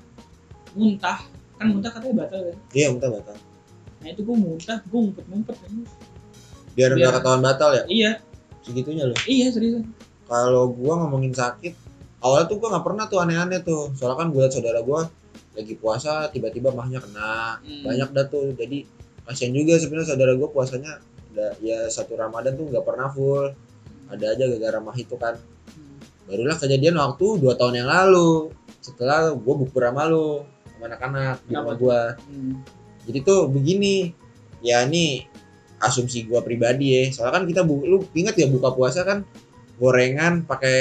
muntah. 0.74 1.18
Kan 1.60 1.66
muntah 1.70 1.90
katanya 1.94 2.14
batal 2.26 2.40
kan? 2.42 2.56
Iya 2.74 2.86
muntah 2.90 3.10
batal. 3.14 3.36
Nah 4.02 4.08
itu 4.10 4.20
gua 4.26 4.36
muntah 4.40 4.78
gua 4.90 4.98
ngumpet 5.06 5.24
ngumpet 5.30 5.56
kan. 5.62 5.70
Biar 5.78 5.86
Biar- 6.74 6.92
nggak 6.98 7.12
ketahuan 7.22 7.42
batal 7.44 7.70
ya? 7.76 7.84
Iya 7.86 8.10
segitunya 8.62 9.04
loh. 9.06 9.18
Iya 9.26 9.52
serius. 9.52 9.84
Kalau 10.26 10.72
gua 10.72 11.04
ngomongin 11.04 11.34
sakit 11.34 11.74
awalnya 12.22 12.46
tuh 12.48 12.56
gua 12.62 12.68
nggak 12.78 12.86
pernah 12.86 13.04
tuh 13.10 13.18
aneh-aneh 13.20 13.60
tuh. 13.62 13.92
Soalnya 13.98 14.18
kan 14.22 14.28
gua 14.30 14.46
liat 14.46 14.54
saudara 14.54 14.80
gua 14.80 15.10
lagi 15.52 15.74
puasa 15.76 16.30
tiba-tiba 16.32 16.72
mahnya 16.72 17.02
kena. 17.02 17.60
Hmm. 17.60 17.82
banyak 17.84 18.08
dah 18.14 18.26
tuh. 18.30 18.54
Jadi 18.56 18.86
kasihan 19.26 19.52
juga 19.52 19.76
sebenarnya 19.78 20.08
saudara 20.14 20.32
gua 20.38 20.48
puasanya 20.50 21.02
ya 21.64 21.88
satu 21.88 22.14
ramadan 22.14 22.56
tuh 22.56 22.70
nggak 22.70 22.84
pernah 22.86 23.08
full. 23.10 23.52
Ada 24.12 24.36
aja 24.36 24.44
gara-gara 24.48 24.78
mah 24.80 24.96
itu 24.96 25.14
kan. 25.18 25.36
Hmm. 25.74 25.98
barulah 26.30 26.56
kejadian 26.56 26.96
waktu 26.96 27.26
dua 27.42 27.58
tahun 27.58 27.84
yang 27.84 27.88
lalu. 27.90 28.54
Setelah 28.82 29.34
gua 29.34 29.54
bukber 29.58 29.90
sama 29.90 30.06
lu 30.08 30.46
sama 30.72 30.84
anak-anak 30.90 31.36
di 31.46 31.52
rumah 31.54 31.76
gua. 31.78 32.00
Hmm. 32.26 32.62
jadi 33.02 33.18
tuh 33.26 33.50
begini 33.50 34.14
ya 34.62 34.86
ini 34.86 35.26
asumsi 35.82 36.24
gua 36.30 36.40
pribadi 36.46 36.94
ya. 36.94 37.02
Soalnya 37.10 37.42
kan 37.42 37.44
kita 37.50 37.60
bu 37.66 37.82
lu 37.82 37.98
inget 38.14 38.38
ya 38.38 38.46
buka 38.46 38.70
puasa 38.72 39.02
kan 39.02 39.26
gorengan 39.76 40.46
pakai 40.46 40.78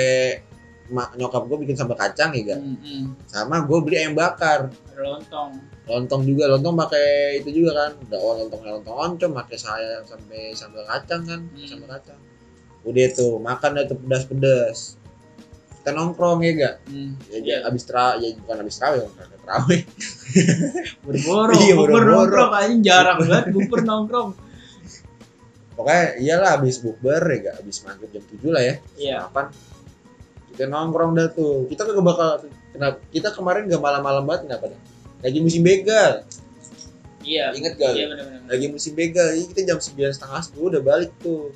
nyokap 0.91 1.47
gua 1.47 1.57
bikin 1.57 1.75
sambal 1.75 1.97
kacang 1.97 2.35
ya 2.35 2.53
gak? 2.53 2.59
Hmm, 2.59 2.77
hmm. 2.83 3.03
sama 3.25 3.63
gue 3.63 3.79
beli 3.81 3.95
ayam 4.03 4.13
bakar. 4.13 4.69
Lontong. 4.99 5.55
Lontong 5.87 6.21
juga 6.27 6.51
lontong 6.51 6.75
pakai 6.75 7.39
itu 7.39 7.63
juga 7.63 7.71
kan. 7.87 7.91
Udah 8.05 8.19
oh, 8.19 8.33
lontong 8.43 8.61
lontong 8.61 8.97
oncom 8.99 9.31
pakai 9.31 9.57
saya 9.57 10.03
sampai 10.03 10.51
sambal 10.51 10.83
kacang 10.83 11.23
kan 11.23 11.41
Hmm. 11.47 11.67
sambal 11.67 11.89
kacang. 11.95 12.19
Udah 12.83 13.07
tuh 13.15 13.39
makan 13.39 13.79
tuh 13.87 13.97
pedas 13.97 14.23
pedas 14.27 14.79
kita 15.81 15.97
nongkrong 15.97 16.45
ya 16.45 16.51
gak? 16.53 16.75
Hmm. 16.85 17.17
ya, 17.33 17.37
ya 17.41 17.57
abis 17.65 17.89
tra 17.89 18.13
ya 18.21 18.29
bukan 18.37 18.61
abis 18.61 18.77
terawih 18.77 19.01
bukan 19.09 19.27
terawih. 19.41 19.81
Buru-buru, 21.03 21.53
Iya, 21.57 21.73
nongkrong 21.73 22.51
anjing 22.53 22.81
jarang 22.85 23.17
banget 23.25 23.49
bubur 23.49 23.81
nongkrong. 23.81 24.29
Pokoknya 25.81 26.05
iyalah 26.21 26.49
abis 26.61 26.77
bukber 26.79 27.19
ya 27.25 27.37
gak 27.49 27.55
abis 27.65 27.81
maghrib 27.81 28.09
jam 28.13 28.23
7 28.29 28.53
lah 28.53 28.63
ya 28.63 28.75
Iya. 28.95 29.17
kapan 29.27 29.45
kita 30.53 30.63
nongkrong 30.69 31.11
dah 31.17 31.27
tuh 31.33 31.65
kita 31.65 31.81
kagak 31.83 32.05
bakal 32.05 32.29
kenapa 32.71 32.97
kita 33.09 33.29
kemarin 33.33 33.65
gak 33.65 33.81
malam-malam 33.81 34.23
banget 34.29 34.41
kenapa 34.45 34.65
dah 34.71 34.81
lagi 35.25 35.39
musim 35.41 35.61
begal 35.65 36.21
Iya. 37.21 37.53
Ingat 37.53 37.77
gak? 37.77 37.93
Iya 37.93 38.05
benar-benar. 38.09 38.41
lagi 38.49 38.65
musim 38.69 38.93
begal 38.97 39.27
jadi 39.33 39.45
kita 39.49 39.61
jam 39.69 39.77
sembilan 39.77 40.11
setengah 40.13 40.41
sepuluh 40.41 40.67
udah 40.77 40.83
balik 40.85 41.11
tuh 41.21 41.53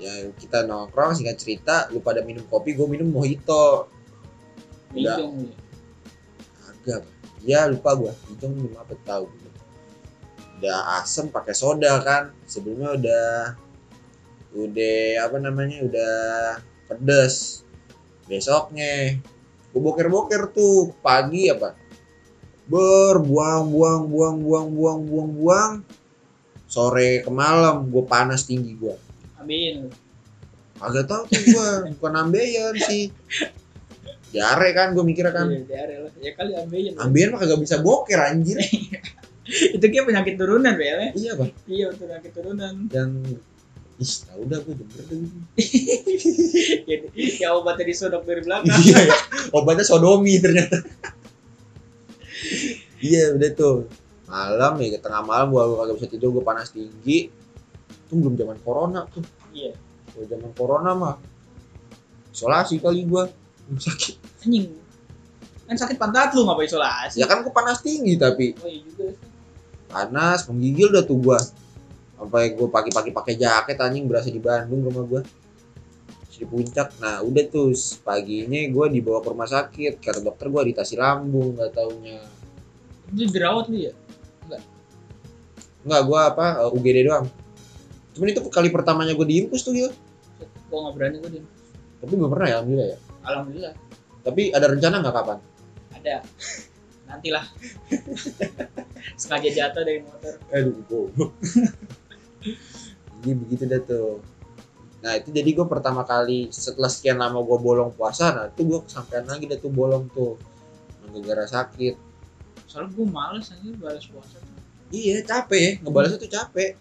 ya 0.00 0.12
kita 0.32 0.64
nongkrong 0.64 1.12
singkat 1.12 1.36
cerita 1.36 1.84
lu 1.92 2.00
pada 2.00 2.24
minum 2.24 2.40
kopi 2.48 2.72
gue 2.72 2.88
minum 2.88 3.04
mojito 3.12 3.84
udah. 4.96 5.16
Hijau. 5.20 5.28
ya. 5.36 5.52
agak 6.72 7.00
ya 7.44 7.60
lupa 7.68 7.90
gue 7.96 8.12
minum 8.40 8.72
apa 8.80 8.96
tahu. 9.04 9.28
Udah 10.60 11.00
asem 11.00 11.32
pakai 11.32 11.56
soda 11.56 12.04
kan. 12.04 12.28
Sebelumnya 12.44 12.92
udah 13.00 13.26
udah 14.52 15.00
apa 15.24 15.36
namanya 15.40 15.88
udah 15.88 16.14
pedes. 16.92 17.64
Besoknya 18.28 19.16
gue 19.72 19.80
boker 19.80 20.12
boker 20.12 20.52
tuh 20.52 20.92
pagi 21.00 21.48
apa? 21.48 21.72
Berbuang 22.68 23.72
buang 23.72 24.02
buang 24.06 24.36
buang 24.44 24.68
buang 24.76 24.98
buang 25.08 25.30
buang. 25.32 25.72
Sore 26.70 27.24
ke 27.24 27.30
malam 27.32 27.90
gue 27.90 28.04
panas 28.06 28.46
tinggi 28.46 28.78
gue 28.78 28.94
Amin. 29.42 29.90
agak 30.78 31.10
tahu 31.10 31.26
tuh 31.26 31.42
gue 31.42 31.68
bukan 31.98 32.14
ambeien 32.14 32.76
sih. 32.86 33.10
Jare 34.30 34.70
kan 34.70 34.94
gue 34.94 35.02
mikirnya 35.02 35.34
kan. 35.34 35.50
Iya, 35.50 35.66
diare 35.66 35.94
lah. 36.06 36.12
Ya 36.22 36.30
kali 36.38 36.52
ambeien. 36.54 36.94
ambeien 37.00 37.34
mah 37.34 37.42
kagak 37.42 37.58
bisa 37.58 37.82
boker 37.82 38.20
anjir 38.22 38.60
Itu 39.76 39.84
kayak 39.84 40.06
penyakit 40.06 40.34
turunan, 40.38 40.74
Bel. 40.78 41.10
iya 41.18 41.32
bang. 41.34 41.50
Iya, 41.66 41.86
penyakit 41.94 42.30
turunan. 42.32 42.74
yang 42.90 43.10
ih 44.00 44.14
tau 44.24 44.40
dah 44.48 44.58
gue 44.64 44.74
denger 44.80 45.02
deh. 45.12 45.20
Ya 47.44 47.52
obatnya 47.52 47.84
disodok 47.84 48.24
dari 48.24 48.40
belakang. 48.40 48.72
iya 48.88 49.12
ya 49.12 49.16
obatnya 49.52 49.84
sodomi 49.84 50.40
ternyata. 50.40 50.80
Iya 53.04 53.36
udah 53.36 53.50
tuh 53.52 53.76
malam 54.24 54.80
ya 54.80 54.96
tengah 54.96 55.20
malam 55.20 55.52
gua 55.52 55.68
gua 55.68 55.76
kagak 55.84 55.94
bisa 56.00 56.08
tidur 56.16 56.32
gua 56.32 56.44
panas 56.48 56.72
tinggi. 56.72 57.28
Itu 58.08 58.12
belum 58.16 58.40
zaman 58.40 58.56
corona 58.64 59.04
tuh. 59.12 59.20
Iya. 59.52 59.76
Kalau 60.16 60.26
zaman 60.26 60.50
corona 60.56 60.90
mah 60.96 61.16
isolasi 62.32 62.80
kali 62.80 63.04
gua. 63.04 63.28
Sakit. 63.76 64.48
Anjing. 64.48 64.80
Kan 65.68 65.76
sakit 65.76 66.00
pantat 66.00 66.32
lu 66.32 66.48
ngapain 66.48 66.64
isolasi? 66.64 67.20
Ya 67.20 67.28
kan 67.28 67.44
gua 67.44 67.52
panas 67.52 67.84
tinggi 67.84 68.16
tapi 68.16 68.56
oh 68.56 68.64
iya 68.64 68.80
juga 68.80 69.12
sih. 69.12 69.29
Panas 69.90 70.46
menggigil 70.46 70.94
udah 70.94 71.04
tuh 71.04 71.18
gua. 71.18 71.38
Sampai 72.16 72.54
gua 72.54 72.68
pagi-pagi 72.70 73.10
pakai 73.10 73.34
jaket 73.36 73.76
anjing 73.76 74.06
berasa 74.06 74.30
di 74.30 74.38
Bandung 74.38 74.86
rumah 74.86 75.04
gua. 75.04 75.22
Di 76.30 76.48
puncak. 76.48 76.96
Nah 77.04 77.20
udah 77.20 77.44
tuh 77.52 77.76
paginya 78.00 78.64
gua 78.72 78.88
dibawa 78.88 79.20
ke 79.20 79.28
rumah 79.28 79.50
sakit. 79.50 80.00
Kata 80.00 80.24
dokter 80.24 80.48
gua 80.48 80.64
ditasi 80.64 80.96
lambung 80.96 81.58
nggak 81.58 81.76
taunya. 81.76 82.22
Itu 83.12 83.28
dirawat 83.28 83.68
lu 83.68 83.90
ya? 83.90 83.92
Enggak, 85.80 86.02
gua 86.08 86.20
apa 86.32 86.46
uh, 86.64 86.76
UGD 86.76 87.08
doang. 87.08 87.26
Cuman 88.16 88.32
itu 88.32 88.40
kali 88.48 88.68
pertamanya 88.72 89.12
gua 89.12 89.26
diimpus 89.28 89.64
tuh 89.64 89.76
gitu. 89.76 89.92
gua 90.72 90.86
nggak 90.86 90.94
berani 90.96 91.16
gua 91.18 91.30
dia 91.34 91.44
Tapi 92.00 92.12
belum 92.14 92.30
pernah 92.30 92.46
ya 92.46 92.54
alhamdulillah 92.62 92.88
ya. 92.88 92.98
alhamdulillah. 93.26 93.74
Tapi 94.20 94.42
ada 94.54 94.66
rencana 94.68 94.96
nggak 95.04 95.16
kapan? 95.16 95.38
ada 96.00 96.24
nantilah 97.10 97.44
sengaja 99.20 99.50
jatuh 99.50 99.82
dari 99.82 100.00
motor 100.06 100.34
Aduh, 100.54 100.78
goblok. 100.86 101.32
Jadi 103.20 103.32
begitu 103.36 103.62
dah 103.68 103.80
tuh. 103.82 104.22
Nah 105.00 105.16
itu 105.16 105.28
jadi 105.32 105.48
gue 105.50 105.66
pertama 105.66 106.04
kali 106.04 106.48
setelah 106.52 106.88
sekian 106.88 107.18
lama 107.18 107.40
gue 107.40 107.58
bolong 107.58 107.92
puasa, 107.92 108.32
nah 108.32 108.44
itu 108.48 108.64
gue 108.64 108.80
kesampaian 108.84 109.24
lagi 109.26 109.44
dah 109.48 109.58
tuh 109.58 109.72
bolong 109.72 110.06
tuh. 110.12 110.36
Gara-gara 111.10 111.46
sakit. 111.48 112.08
soalnya 112.70 112.94
gua 112.94 113.06
males 113.10 113.50
aja 113.50 113.66
balas 113.82 114.06
puasa 114.06 114.38
tuh 114.38 114.54
Iya 114.94 115.26
capek 115.26 115.58
ya, 115.58 115.72
ngebalasnya 115.82 116.22
tuh 116.22 116.30
capek. 116.30 116.78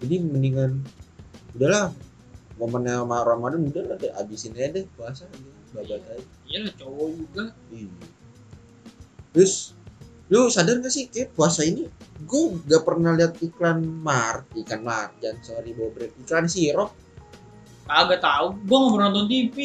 Jadi 0.00 0.14
mendingan 0.24 0.80
udahlah 1.52 1.92
momennya 2.56 3.04
sama 3.04 3.20
Ramadan 3.20 3.68
udah 3.68 3.84
lah 3.92 3.96
deh, 4.00 4.08
habisin 4.16 4.56
aja 4.56 4.72
deh 4.80 4.84
puasa 4.96 5.28
aja, 5.28 5.50
babat 5.76 6.00
aja. 6.08 6.24
iya 6.48 6.58
lah 6.64 6.72
cowok 6.80 7.08
juga 7.12 7.44
Iya. 7.68 7.88
Terus 9.30 9.74
lu 10.30 10.46
sadar 10.46 10.78
gak 10.78 10.94
sih 10.94 11.10
kayak 11.10 11.34
puasa 11.34 11.66
ini 11.66 11.90
gue 12.22 12.44
gak 12.70 12.86
pernah 12.86 13.18
lihat 13.18 13.34
iklan 13.42 13.82
mar 13.82 14.46
ikan 14.54 14.86
marjan 14.86 15.34
sorry 15.42 15.74
bobrek 15.74 16.14
iklan 16.22 16.46
sirup 16.46 16.94
kagak 17.90 18.22
tahu 18.22 18.54
gua 18.70 18.78
nggak 18.86 18.92
pernah 18.94 19.08
nonton 19.10 19.26
TV 19.26 19.56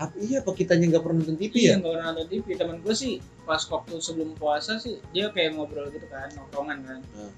apa 0.00 0.14
iya 0.16 0.40
apa 0.40 0.50
kitanya 0.56 0.96
gak 0.96 1.04
pernah 1.04 1.20
nonton 1.20 1.36
TV 1.36 1.52
iya 1.60 1.68
ya? 1.68 1.74
nggak 1.76 1.92
pernah 1.92 2.06
nonton 2.16 2.28
TV 2.32 2.46
temen 2.56 2.76
gue 2.80 2.94
sih 2.96 3.20
pas 3.44 3.60
waktu 3.68 3.94
sebelum 4.00 4.32
puasa 4.40 4.80
sih 4.80 4.96
dia 5.12 5.28
kayak 5.28 5.52
ngobrol 5.52 5.84
gitu 5.92 6.08
kan 6.08 6.32
nongkrongan 6.32 6.78
kan. 6.82 7.00
Hmm. 7.12 7.32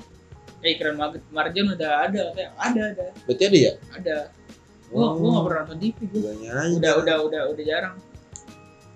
eh 0.62 0.74
iklan 0.78 0.94
Mar- 0.94 1.26
marjan 1.34 1.66
udah 1.74 1.92
ada 2.06 2.22
kayak 2.34 2.50
ada 2.54 2.82
ada. 2.94 3.06
Berarti 3.26 3.42
ada 3.46 3.58
ya? 3.58 3.72
Ada. 3.94 4.16
Gua 4.90 5.18
gua 5.18 5.28
nggak 5.34 5.44
pernah 5.50 5.62
nonton 5.66 5.78
TV 5.82 6.00
aja. 6.22 6.50
Udah 6.78 6.92
udah 7.02 7.16
udah 7.26 7.42
udah 7.50 7.64
jarang. 7.66 7.96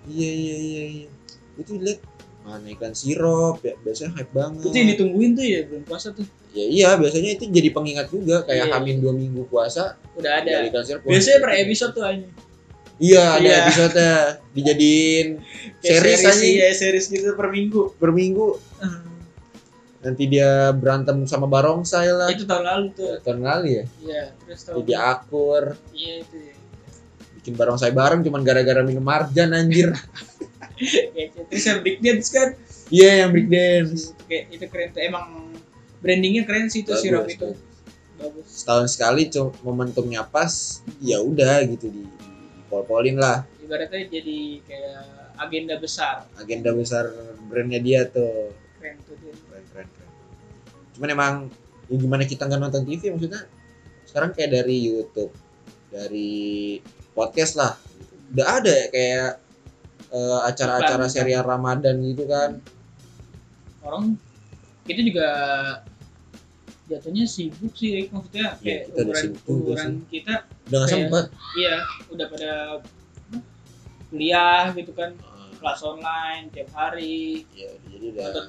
Iya 0.07 0.31
iya 0.31 0.55
iya 0.59 0.83
iya. 0.87 1.09
Itu 1.55 1.79
lihat 1.79 1.99
ikan 2.43 2.91
sirup 2.91 3.63
ya 3.63 3.73
biasanya 3.79 4.11
hype 4.19 4.31
banget. 4.31 4.67
Itu 4.67 4.75
yang 4.75 4.89
ditungguin 4.95 5.31
tuh 5.33 5.45
ya 5.45 5.59
belum 5.63 5.83
puasa 5.83 6.11
tuh? 6.11 6.27
Ya 6.51 6.65
iya 6.67 6.89
biasanya 6.93 7.33
itu 7.33 7.47
jadi 7.47 7.69
pengingat 7.71 8.11
juga. 8.11 8.43
Kayak 8.43 8.67
Iya. 8.67 8.73
hamin 8.75 8.97
dua 8.99 9.13
minggu 9.13 9.47
puasa 9.47 9.95
udah 10.13 10.31
ada. 10.43 10.67
ikan 10.67 10.83
sirup 10.83 11.01
biasanya 11.03 11.39
per 11.39 11.51
episode 11.57 11.91
tuh 11.93 12.03
aja 12.03 12.27
iya 13.01 13.23
ada 13.35 13.47
Iya. 13.47 13.55
episode 13.65 14.05
dijadiin 14.53 15.27
Kayak 15.81 15.97
series 15.97 16.21
aja 16.21 16.45
iya 16.45 16.67
series 16.71 17.05
gitu 17.07 17.33
per 17.33 17.47
minggu. 17.49 17.95
Per 17.97 18.11
minggu. 18.11 18.59
Nanti 20.03 20.23
dia 20.27 20.75
berantem 20.75 21.23
sama 21.23 21.47
barongsai 21.47 22.11
lah. 22.11 22.27
Itu 22.27 22.43
tahun 22.43 22.67
lalu 22.67 22.85
tuh. 22.91 23.23
Tahun 23.23 23.39
kali 23.39 23.69
ya? 23.71 23.83
Iya 24.03 24.23
terus 24.43 24.59
tahun 24.67 24.75
jadi 24.83 24.93
akur. 24.99 25.63
Iya 25.95 26.13
itu 26.21 26.35
ya. 26.37 26.53
bikin 27.39 27.55
barongsai 27.55 27.91
bareng 27.91 28.23
cuman 28.23 28.39
gara-gara 28.39 28.83
minum 28.83 29.03
marjan 29.03 29.51
anjir. 29.51 29.91
terus 31.49 31.65
yang 31.69 31.79
big 31.85 31.97
dance 32.01 32.29
kan? 32.33 32.57
Iya 32.93 33.25
yang 33.25 33.29
break 33.33 33.49
dance. 33.49 34.13
Itu 34.13 34.23
kayak 34.29 34.45
itu 34.53 34.65
keren 34.69 34.89
tuh 34.93 35.01
emang 35.01 35.27
brandingnya 36.03 36.43
keren 36.45 36.67
sih 36.69 36.85
itu 36.85 36.93
sirup 36.99 37.25
itu. 37.25 37.53
bagus. 37.55 37.59
bagus. 38.19 38.45
Setahun 38.49 38.87
sekali 38.93 39.29
cuma 39.31 39.53
momentumnya 39.63 40.21
pas 40.27 40.83
ya 40.99 41.17
udah 41.23 41.63
gitu 41.65 41.89
di, 41.89 42.03
di 42.05 42.61
pol-polin 42.69 43.17
lah. 43.17 43.47
Ibaratnya 43.63 44.09
jadi 44.11 44.37
kayak 44.67 45.03
agenda 45.39 45.75
besar. 45.79 46.27
Agenda 46.37 46.69
besar 46.75 47.09
brandnya 47.47 47.79
dia 47.81 48.05
tuh. 48.05 48.51
Keren 48.77 48.99
tuh 49.07 49.15
dia. 49.21 49.33
Keren 49.33 49.63
keren 49.73 49.87
keren. 49.89 50.09
Cuman 50.97 51.09
emang 51.09 51.33
ya 51.89 51.95
gimana 51.97 52.23
kita 52.29 52.45
nggak 52.45 52.61
nonton 52.61 52.83
TV 52.85 53.11
maksudnya 53.11 53.43
sekarang 54.07 54.29
kayak 54.37 54.51
dari 54.61 54.77
YouTube 54.85 55.33
dari 55.89 56.77
podcast 57.17 57.57
lah. 57.57 57.73
Gitu. 57.97 58.13
udah 58.33 58.47
ada 58.49 58.73
ya 58.73 58.87
kayak 58.89 59.31
eh, 60.13 60.39
acara-acara 60.45 61.09
serial 61.09 61.43
Ramadan 61.43 61.97
gitu 61.99 62.23
kan. 62.25 62.61
Orang 63.81 64.15
kita 64.85 65.01
juga 65.01 65.27
jatuhnya 66.85 67.25
sibuk 67.25 67.73
sih 67.73 67.89
Rick. 67.95 68.07
maksudnya 68.11 68.55
Iya, 68.59 68.59
kayak 68.59 68.81
kita 68.85 68.99
udah 69.01 69.15
sibuk 69.17 69.41
umuran 69.47 69.91
kita 70.07 70.33
udah 70.67 70.77
nggak 70.77 70.89
sempet. 70.91 71.25
iya 71.55 71.75
udah 72.07 72.25
pada 72.27 72.51
kuliah 74.07 74.63
gitu 74.75 74.91
kan 74.93 75.11
Ah, 75.23 75.49
kelas 75.57 75.81
online 75.81 76.43
tiap 76.51 76.69
hari. 76.75 77.47
Ya 77.55 77.71
jadi 77.89 78.05
udah 78.13 78.23
nonton 78.29 78.45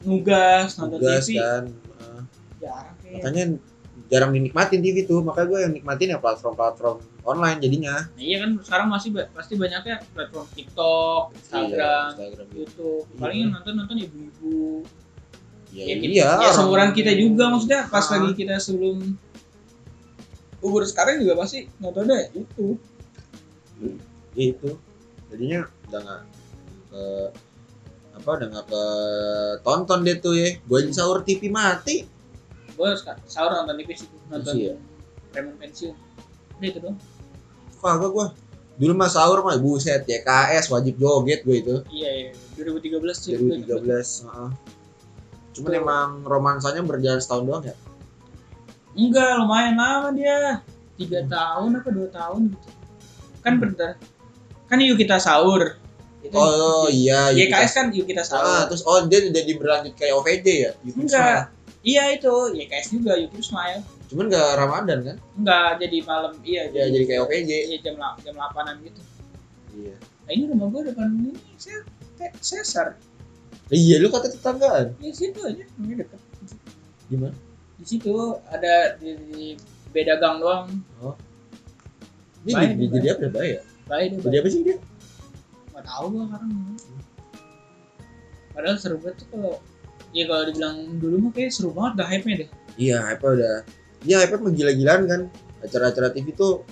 nugas 0.00 0.68
nonton 0.78 0.98
tugas 0.98 1.26
TV 1.26 1.36
kan 1.36 1.64
Ah, 2.00 2.22
jarang 2.56 2.94
kayak 3.02 3.14
makanya 3.20 3.44
jarang 4.08 4.30
dinikmatin 4.32 4.80
TV 4.80 4.96
tuh 5.04 5.20
makanya 5.20 5.46
gue 5.50 5.58
yang 5.60 5.72
nikmatin 5.74 6.14
ya 6.14 6.18
platform-platform 6.18 6.96
online 7.22 7.58
jadinya. 7.58 7.94
Nah, 8.06 8.18
iya 8.18 8.36
kan 8.38 8.50
sekarang 8.58 8.88
masih 8.88 9.08
ba- 9.10 9.28
pasti 9.30 9.52
banyaknya 9.54 10.00
platform 10.08 10.46
TikTok 10.50 11.22
Instagram 11.34 11.68
Iya, 11.70 12.10
Instagram. 12.10 12.48
YouTube. 12.50 13.04
Iya. 13.04 13.18
paling 13.18 13.38
yang 13.38 13.50
nonton 13.52 13.74
nonton 13.74 13.96
ibu-ibu. 13.98 14.60
Ya, 15.70 15.78
ya, 15.78 15.84
iya 15.84 15.94
kita, 15.96 16.14
ya 16.16 16.28
orang- 16.32 16.54
seumuran 16.56 16.90
kita 16.90 17.12
juga 17.12 17.44
maksudnya 17.46 17.80
pas 17.86 18.02
lagi 18.04 18.30
kita 18.34 18.54
sebelum 18.56 18.96
umur 20.60 20.82
sekarang 20.82 21.18
juga 21.18 21.36
pasti 21.36 21.68
nontonnya 21.76 22.28
itu. 22.32 22.66
Ya, 24.32 24.44
itu. 24.48 24.70
Jadinya 25.28 25.60
udah 25.86 26.00
nggak 26.00 26.20
ke 26.90 27.02
apa 28.12 28.28
udah 28.34 28.48
nggak 28.50 28.66
ke 28.66 28.82
tonton 29.60 29.98
deh 30.02 30.16
tuh 30.16 30.34
ya. 30.34 30.58
Gue 30.62 30.90
sahur 30.90 31.20
TV 31.20 31.48
mati. 31.48 32.02
Gue 32.72 32.88
sahur 33.26 33.52
nonton 33.54 33.76
TV 33.76 33.90
sih 33.94 34.08
nonton 34.26 34.52
Iya. 34.54 34.74
Preman 35.30 35.54
pensiun. 35.56 35.94
Udah 36.56 36.66
itu 36.66 36.78
dong 36.78 36.96
kagak 37.82 38.10
gue 38.10 38.26
dulu 38.76 38.92
mah 38.94 39.08
sahur 39.08 39.40
mah 39.40 39.56
buset 39.56 40.04
YKS 40.04 40.68
wajib 40.68 40.96
joget 40.96 41.40
gue 41.42 41.56
itu. 41.58 41.76
Iya 41.90 42.10
iya. 42.16 42.30
2013 42.56 42.96
sih 43.12 43.30
gua 43.34 43.52
ingat 43.54 43.68
2013 43.76 43.76
banget. 43.76 44.06
heeh. 44.24 44.50
cuman 45.50 45.68
Tuh. 45.68 45.80
emang 45.80 46.08
romansanya 46.22 46.80
berjalan 46.80 47.18
setahun 47.18 47.44
doang 47.44 47.64
ya? 47.64 47.76
Enggak 48.92 49.30
lumayan 49.36 49.74
lama 49.76 50.08
dia. 50.10 50.60
Tiga 50.96 51.24
tahun 51.24 51.76
apa 51.76 51.88
dua 51.88 52.08
tahun 52.08 52.40
gitu. 52.52 52.68
Kan 53.40 53.54
bentar. 53.56 53.96
Kan 54.66 54.78
yuk 54.78 54.96
kita 54.96 55.16
sahur. 55.16 55.76
Itu 56.20 56.36
oh 56.36 56.84
iya 56.86 57.32
iya 57.32 57.48
YKS 57.48 57.72
kan 57.74 57.86
yuk 57.90 58.04
kita 58.04 58.20
Ah, 58.20 58.28
sahur 58.28 58.60
terus 58.68 58.84
oh 58.84 59.00
dia 59.04 59.24
jadi 59.24 59.52
berlanjut 59.56 59.92
kayak 59.94 60.14
OVJ 60.16 60.46
ya? 60.46 60.70
YouTube 60.80 61.04
enggak. 61.04 61.48
iya 61.80 62.02
itu. 62.12 62.32
YKS 62.54 62.86
juga 62.92 63.12
YouTube 63.16 63.40
Smile. 63.40 63.80
Cuman 64.10 64.26
gak 64.26 64.50
Ramadan 64.58 64.98
kan? 65.06 65.16
Enggak 65.38 65.70
jadi 65.78 65.98
malam 66.02 66.32
iya 66.42 66.62
ya 66.74 66.90
jadi 66.90 67.04
kayak 67.06 67.20
OVJ 67.30 67.50
iya 67.70 67.78
jam 67.78 67.94
jam 68.26 68.34
8an 68.34 68.76
gitu. 68.82 69.00
Iya. 69.70 69.94
Nah 70.26 70.30
ini 70.34 70.44
rumah 70.50 70.66
gua 70.68 70.82
depan 70.82 71.08
ini 71.14 71.32
saya 71.56 71.86
sesar. 72.42 72.98
Iya 73.70 74.02
lu 74.02 74.10
kata 74.10 74.34
tetanggaan? 74.34 74.98
Di 74.98 75.14
situ 75.14 75.38
aja 75.46 75.62
ini 75.62 75.94
dekat 75.94 76.20
gimana 77.10 77.34
di 77.80 77.84
situ 77.88 78.38
ada 78.52 78.94
di, 79.00 79.10
di 79.32 79.44
beda 79.90 80.20
gang 80.20 80.38
doang. 80.38 80.66
Ini 82.44 82.52
Baik, 82.52 82.68
jadi, 82.68 82.74
baik. 82.76 82.90
jadi 82.92 83.06
apa 83.30 83.40
ya? 83.42 83.60
Baik 83.88 84.08
jadi 84.20 84.36
apa 84.42 84.48
sih 84.52 84.60
dia? 84.66 84.76
Nggak 85.72 85.84
tahu 85.88 86.04
gua 86.12 86.24
sekarang. 86.28 86.50
Padahal 88.50 88.76
seru 88.76 88.96
banget 89.00 89.16
tuh 89.24 89.26
kalau 89.32 89.54
ya 90.12 90.24
kalau 90.26 90.42
dibilang 90.50 90.76
dulu 90.98 91.16
mah 91.24 91.32
kayak 91.32 91.50
seru 91.54 91.70
banget 91.72 91.92
dah 92.02 92.06
hype 92.10 92.26
nya 92.28 92.36
deh. 92.44 92.50
Iya 92.76 92.96
apa 93.16 93.26
udah 93.32 93.56
iya 94.04 94.24
apa 94.24 94.36
mah 94.40 94.52
gila-gilaan 94.52 95.02
kan. 95.08 95.20
Acara-acara 95.60 96.08
TV 96.16 96.32
tuh 96.32 96.64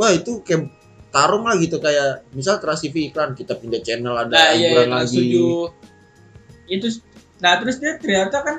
wah 0.00 0.08
itu 0.14 0.40
kayak 0.40 0.72
tarung 1.12 1.44
lah 1.44 1.56
gitu 1.60 1.76
kayak 1.80 2.24
misal 2.32 2.60
Trans 2.60 2.80
TV 2.84 3.12
iklan 3.12 3.32
kita 3.36 3.56
pindah 3.56 3.80
channel 3.84 4.16
ada 4.16 4.32
nah 4.32 4.52
iya 4.52 4.72
hiburan 4.72 4.88
iya 4.88 4.96
lagi. 4.96 5.08
setuju. 5.12 5.46
Itu 6.68 6.86
nah 7.38 7.52
terus 7.60 7.76
dia 7.80 7.96
ternyata 8.00 8.40
kan 8.44 8.56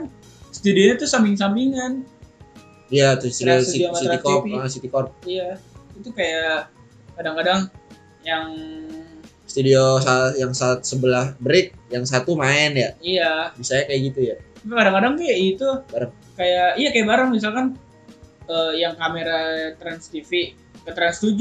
studionya 0.54 0.96
tuh 1.02 1.10
samping-sampingan. 1.10 2.06
Iya 2.90 3.18
terus 3.22 3.38
Trans 3.38 3.70
City, 3.70 3.86
Studio 3.86 3.94
sama 3.94 4.02
City 4.02 4.18
Corp 4.22 4.44
TV. 4.46 4.54
ah, 4.58 4.70
City 4.70 4.90
Corp. 4.90 5.10
Iya 5.26 5.50
itu 6.00 6.10
kayak 6.16 6.72
kadang-kadang 7.18 7.60
yang 8.24 8.48
studio 9.50 9.98
yang 10.38 10.54
saat 10.54 10.86
sebelah 10.86 11.34
break 11.42 11.74
yang 11.90 12.06
satu 12.06 12.38
main 12.38 12.78
ya. 12.78 12.90
Iya. 13.02 13.34
Bisa 13.58 13.82
kayak 13.86 14.02
gitu 14.14 14.22
ya 14.30 14.38
Kadang-kadang 14.62 15.14
kayak 15.16 15.38
itu 15.40 15.68
Bareng. 15.88 16.12
kayak 16.36 16.70
iya 16.76 16.90
kayak 16.90 17.08
bareng. 17.08 17.30
Misalkan 17.32 17.66
eh, 18.46 18.72
yang 18.78 18.94
kamera 18.96 19.40
Trans 19.76 20.08
TV 20.08 20.52
ke 20.80 20.92
Trans 20.92 21.18
7 21.20 21.38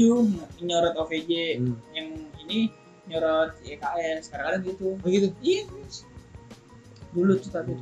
nyorot 0.61 0.95
OVJ 0.95 1.31
Hmm. 1.57 1.75
yang 1.91 2.07
ini 2.43 2.69
nyorot 3.05 3.57
EKS 3.61 4.29
kadang-kadang 4.29 4.61
gitu. 4.65 4.95
Oh 4.95 5.07
gitu? 5.07 5.27
Iya 5.39 5.63
dulu 7.09 7.33
tuh 7.41 7.49
tapi 7.49 7.73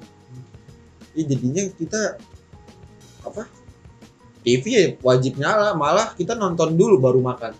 ya 1.11 1.23
jadinya 1.25 1.67
kita 1.75 2.15
apa 3.21 3.43
TV 4.41 4.63
ya 4.65 4.83
wajib 5.01 5.35
nyala. 5.35 5.75
Malah 5.75 6.15
kita 6.15 6.33
nonton 6.33 6.73
dulu 6.73 6.97
baru 6.97 7.19
makan. 7.19 7.51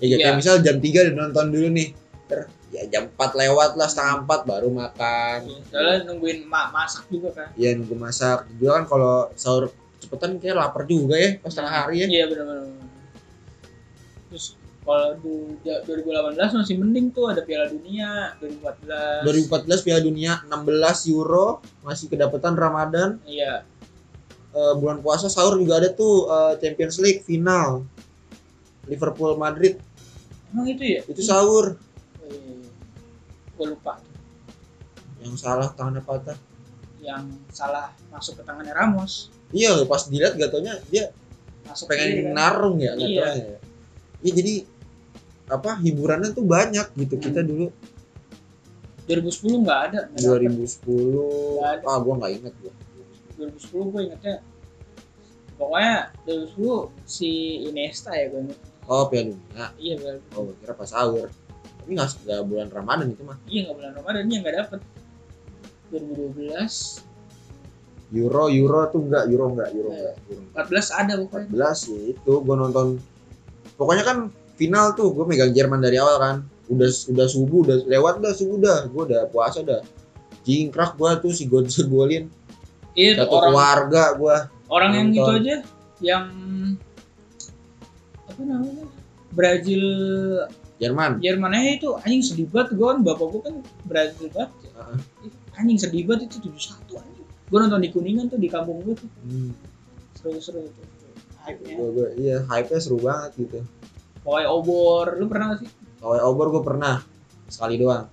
Ya 0.00 0.14
kayak 0.14 0.24
Iya. 0.24 0.38
misal 0.38 0.54
jam 0.62 0.78
3 0.78 1.04
udah 1.04 1.14
nonton 1.18 1.46
dulu 1.50 1.68
nih 1.68 1.90
Ter, 2.24 2.46
ya 2.68 2.84
jam 2.88 3.08
4 3.08 3.16
lewat 3.16 3.80
lah 3.80 3.88
setengah 3.88 4.28
4 4.28 4.44
baru 4.44 4.68
makan. 4.68 5.38
Soalnya 5.72 6.04
nungguin 6.04 6.44
ma 6.44 6.68
masak 6.68 7.08
juga 7.08 7.32
kan. 7.32 7.48
Ya 7.56 7.72
nunggu 7.72 7.96
masak. 7.96 8.44
Juga 8.60 8.80
kan 8.80 8.84
kalau 8.84 9.32
sahur 9.34 9.72
cepetan 9.98 10.38
kayak 10.38 10.56
lapar 10.56 10.86
juga 10.86 11.18
ya 11.18 11.40
pas 11.42 11.50
tengah 11.50 11.72
hari 11.72 12.04
ya. 12.04 12.06
Iya 12.06 12.24
benar-benar 12.30 12.76
terus 14.28 14.52
kalau 14.84 15.16
du- 15.20 15.56
ja- 15.64 15.80
2018 15.84 16.52
masih 16.54 16.76
mending 16.80 17.12
tuh 17.12 17.28
ada 17.28 17.40
Piala 17.44 17.68
Dunia 17.68 18.36
2014 18.40 19.24
2014 19.68 19.84
Piala 19.84 20.00
Dunia 20.00 20.32
16 20.48 21.12
Euro 21.12 21.60
masih 21.80 22.08
kedapetan 22.08 22.56
Ramadan. 22.56 23.20
Iya. 23.24 23.64
Eh, 24.48 24.74
bulan 24.80 25.04
puasa 25.04 25.28
sahur 25.28 25.60
juga 25.60 25.80
ada 25.80 25.88
tuh 25.92 26.24
eh, 26.28 26.52
Champions 26.60 26.96
League 27.00 27.20
final. 27.24 27.84
Liverpool 28.88 29.36
Madrid. 29.36 29.76
Emang 30.52 30.64
itu 30.72 30.84
ya? 30.84 31.00
Itu 31.04 31.20
sahur 31.20 31.76
gue 33.58 33.66
lupa. 33.68 33.98
Yang 35.18 35.34
salah 35.42 35.68
tangannya 35.74 36.00
patah 36.00 36.38
yang 36.98 37.26
salah 37.50 37.94
masuk 38.10 38.38
ke 38.38 38.42
tangannya 38.42 38.74
Ramos. 38.74 39.30
Iya 39.50 39.82
pas 39.84 40.06
dilihat 40.06 40.34
gatonya 40.34 40.78
dia 40.88 41.10
masuk 41.64 41.86
pengen 41.86 42.30
kan. 42.30 42.34
narung 42.34 42.78
ya 42.78 42.94
Iya. 42.94 43.06
gatonya 43.22 43.34
ya. 43.34 43.58
Iya, 44.18 44.32
jadi 44.34 44.54
apa 45.48 45.70
hiburannya 45.78 46.30
tuh 46.32 46.44
banyak 46.44 46.86
gitu 46.94 47.14
kita 47.16 47.40
dulu. 47.42 47.70
2010 49.06 49.64
nggak 49.64 49.80
ada 49.88 49.98
dapet. 50.10 50.20
2010 50.20 50.84
Nggak 51.56 51.70
ada. 51.72 51.84
ah 51.86 51.98
gua 51.98 52.14
nggak 52.18 52.32
inget 52.34 52.54
gua. 52.60 52.72
2010 53.38 53.92
gue 53.94 54.00
ingetnya 54.04 54.36
pokoknya 55.54 55.94
2010 56.26 56.90
si 57.04 57.30
Iniesta 57.64 58.10
ya 58.12 58.26
gue 58.28 58.40
inget. 58.44 58.58
Oh 58.84 59.06
Piala 59.06 59.32
Dunia. 59.32 59.66
Iya 59.78 59.94
bener. 59.96 60.18
oh 60.34 60.40
gua 60.44 60.54
kira 60.58 60.74
pas 60.74 60.88
sahur 60.88 61.28
tapi 61.88 61.96
nggak 61.96 62.20
nggak 62.28 62.44
bulan 62.44 62.68
Ramadan 62.68 63.16
itu 63.16 63.24
mah 63.24 63.40
iya 63.48 63.64
nggak 63.64 63.76
bulan 63.80 63.92
Ramadan 63.96 64.28
dia 64.28 64.38
nggak 64.44 64.56
dapet. 64.60 64.80
2012 65.88 68.12
Euro 68.12 68.44
Euro 68.52 68.80
tuh 68.92 69.00
enggak 69.08 69.24
Euro 69.32 69.56
enggak 69.56 69.72
Euro 69.72 69.88
Iya. 69.88 69.96
enggak 69.96 70.14
Euro 70.28 70.40
enggak. 70.52 70.68
14 70.68 71.00
ada 71.00 71.12
pokoknya. 71.16 71.48
14 71.48 71.88
ya 71.88 72.00
itu 72.12 72.32
gua 72.44 72.56
nonton. 72.60 72.86
Pokoknya 73.80 74.04
kan 74.04 74.28
final 74.60 74.92
tuh 74.92 75.16
gue 75.16 75.24
megang 75.24 75.56
Jerman 75.56 75.80
dari 75.80 75.96
awal 75.96 76.20
kan. 76.20 76.36
Udah 76.68 76.92
udah 76.92 77.24
subuh 77.24 77.64
udah 77.64 77.80
lewat 77.88 78.20
dah 78.20 78.36
subuh 78.36 78.60
dah. 78.60 78.84
Gue 78.92 79.08
udah 79.08 79.24
puasa 79.32 79.64
dah. 79.64 79.80
Jingkrak 80.44 81.00
gua 81.00 81.16
tuh 81.16 81.32
si 81.32 81.48
gol 81.48 81.64
golin 81.88 82.28
iya 82.92 83.16
satu 83.16 83.32
orang 83.32 83.48
keluarga 83.48 84.02
gua 84.20 84.36
orang 84.68 84.92
yang 84.92 85.08
itu 85.16 85.24
nonton. 85.24 85.40
aja 85.40 85.56
yang 86.04 86.24
apa 88.28 88.42
namanya? 88.44 88.84
Brazil 89.32 89.80
Jerman. 90.78 91.18
Jerman 91.18 91.50
aja 91.58 91.70
itu 91.74 91.88
anjing 91.98 92.22
sedih 92.22 92.46
banget. 92.46 92.78
Gue 92.78 92.86
kan 92.86 92.98
bapak 93.02 93.26
gue 93.34 93.40
kan 93.42 93.54
Brazil 93.82 94.26
banget. 94.30 94.50
Heeh. 94.78 94.98
Ih, 95.26 95.32
anjing 95.58 95.78
sedih 95.78 96.02
banget 96.06 96.30
itu 96.30 96.50
71 96.50 97.02
anjing. 97.02 97.26
Gue 97.50 97.58
nonton 97.58 97.80
di 97.82 97.90
Kuningan 97.90 98.26
tuh 98.30 98.38
di 98.38 98.48
kampung 98.48 98.82
gue 98.86 98.94
tuh. 98.94 99.10
Hmm. 99.26 99.52
seru-seru 100.18 100.66
tuh. 100.66 100.86
Hype-nya. 101.46 101.74
Gua, 101.78 101.88
gua, 101.94 102.08
iya 102.18 102.42
hype 102.50 102.68
nya 102.74 102.78
seru 102.82 102.98
banget 102.98 103.30
gitu. 103.38 103.58
Pokoknya 104.26 104.48
obor. 104.50 105.06
Lu 105.14 105.26
pernah 105.30 105.54
gak 105.54 105.58
sih? 105.62 105.70
Pawai 105.98 106.20
obor 106.22 106.46
gue 106.54 106.62
pernah 106.62 107.02
sekali 107.50 107.78
doang. 107.78 108.06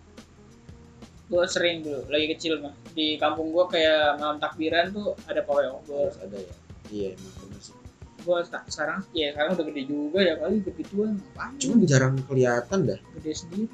gue 1.25 1.41
sering 1.49 1.82
dulu 1.82 2.06
lagi 2.06 2.38
kecil 2.38 2.62
mah. 2.62 2.73
Di 2.93 3.17
kampung 3.17 3.49
gue 3.49 3.65
kayak 3.65 4.21
malam 4.21 4.38
takbiran 4.38 4.93
tuh 4.93 5.17
ada 5.25 5.41
pawai 5.41 5.73
obor. 5.73 6.13
Harus 6.13 6.21
ada 6.21 6.38
ya. 6.38 6.54
Iya 6.93 7.08
emang 7.17 7.34
bener 7.49 7.62
sih. 7.62 7.85
Gue 8.25 8.38
sekarang 8.67 8.99
ya 9.11 9.29
sekarang 9.31 9.53
udah 9.53 9.65
gede 9.65 9.81
juga 9.85 10.19
ya 10.19 10.33
kali 10.35 10.57
begituan 10.59 11.15
ngapain 11.15 11.53
Cuman 11.55 11.77
jarang 11.85 12.13
kelihatan 12.25 12.79
dah. 12.83 12.99
gede 13.15 13.31
sendiri 13.31 13.65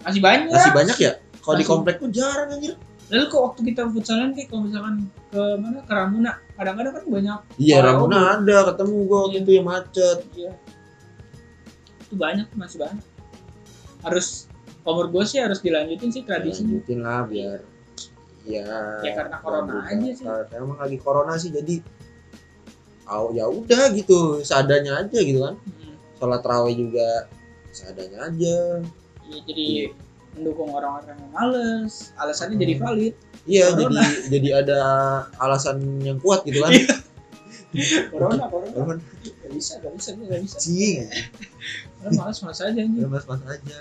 masih 0.00 0.20
banyak 0.20 0.48
Masih 0.48 0.72
banyak 0.72 0.96
ya? 0.98 1.12
Kalau 1.40 1.56
di 1.56 1.64
komplek 1.64 1.96
tuh 1.96 2.08
jarang 2.08 2.48
anjir. 2.50 2.76
lalu 3.08 3.26
kok 3.26 3.42
waktu 3.42 3.60
kita 3.66 3.82
futsalan 3.90 4.30
kayak 4.32 4.48
kalau 4.48 4.62
misalkan 4.62 4.94
ke 5.26 5.42
mana 5.56 5.82
ke 5.82 5.90
Ramuna 5.90 6.32
kadang-kadang 6.54 6.92
kan 6.94 7.04
banyak 7.04 7.38
Iya, 7.58 7.76
Ramona 7.82 8.18
ada 8.36 8.56
ketemu 8.70 8.94
gue 9.02 9.18
waktu 9.18 9.32
Iya. 9.32 9.40
itu 9.40 9.50
yang 9.50 9.66
macet. 9.66 10.18
Iya. 10.32 10.52
Itu 12.00 12.14
banyak 12.14 12.46
masih 12.54 12.78
banyak. 12.78 13.06
Harus 14.00 14.46
menurut 14.80 15.10
gue 15.10 15.24
sih 15.26 15.38
harus 15.38 15.58
dilanjutin 15.58 16.10
sih 16.10 16.22
tradisinya. 16.22 16.70
Lanjutin 16.76 16.98
lah 17.00 17.20
biar 17.24 17.58
ya 18.40 18.64
Ya, 19.00 19.12
karena 19.12 19.36
corona 19.38 19.74
aja 19.84 20.10
sih. 20.10 20.24
Karena 20.24 20.54
emang 20.56 20.78
lagi 20.78 20.96
corona 20.96 21.34
sih 21.34 21.50
jadi 21.50 21.82
oh, 23.10 23.30
ya 23.30 23.44
udah 23.44 23.90
gitu 23.90 24.18
seadanya 24.40 25.00
aja 25.00 25.18
gitu 25.18 25.40
kan 25.40 25.54
Hmm. 25.58 25.94
sholat 26.16 26.42
raweh 26.42 26.74
juga 26.74 27.26
seadanya 27.68 28.26
aja 28.26 28.56
Ya, 29.24 29.38
jadi 29.44 29.94
mendukung 30.32 30.70
orang-orang 30.70 31.14
yang 31.16 31.30
males. 31.30 32.10
Alasannya 32.16 32.54
jadi 32.56 32.74
Hmm. 32.74 32.82
valid. 32.84 33.14
iya 33.44 33.66
Corona. 33.68 33.98
jadi 33.98 34.14
jadi 34.28 34.48
ada 34.60 34.78
alasan 35.38 35.76
yang 36.00 36.18
kuat 36.18 36.42
gitu 36.42 36.60
kan 36.60 36.70
Corona, 38.10 38.44
corona. 38.46 38.70
Corona. 38.70 39.02
Gak 39.22 39.50
bisa, 39.50 39.78
gak 39.78 39.94
bisa, 39.94 40.08
gak 40.12 40.42
bisa. 40.42 40.58
cing 40.58 41.06
Karena 41.96 42.10
malas-malas 42.16 42.58
aja 42.60 42.74
anjing. 42.76 43.06
mas 43.06 43.22
mas 43.24 43.42
aja 43.44 43.78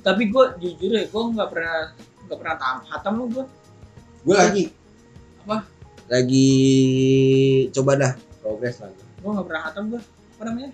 Tapi 0.00 0.22
gue 0.28 0.44
jujur 0.58 0.90
ya, 0.92 1.04
gue 1.04 1.22
nggak 1.32 1.48
pernah 1.48 1.94
nggak 2.24 2.38
pernah 2.38 2.56
tam 2.56 2.76
hatam 2.84 3.12
lo 3.16 3.24
gue. 3.28 3.44
gue 4.22 4.34
lagi 4.36 4.64
Apa? 5.42 5.66
lagi 6.08 6.50
coba 7.70 7.92
dah 7.96 8.12
progres 8.52 8.76
lagi 8.78 9.00
Gue 9.16 9.30
nggak 9.30 9.46
pernah 9.46 9.62
hatam 9.64 9.82
gue. 9.88 10.00
Apa 10.34 10.42
namanya? 10.44 10.70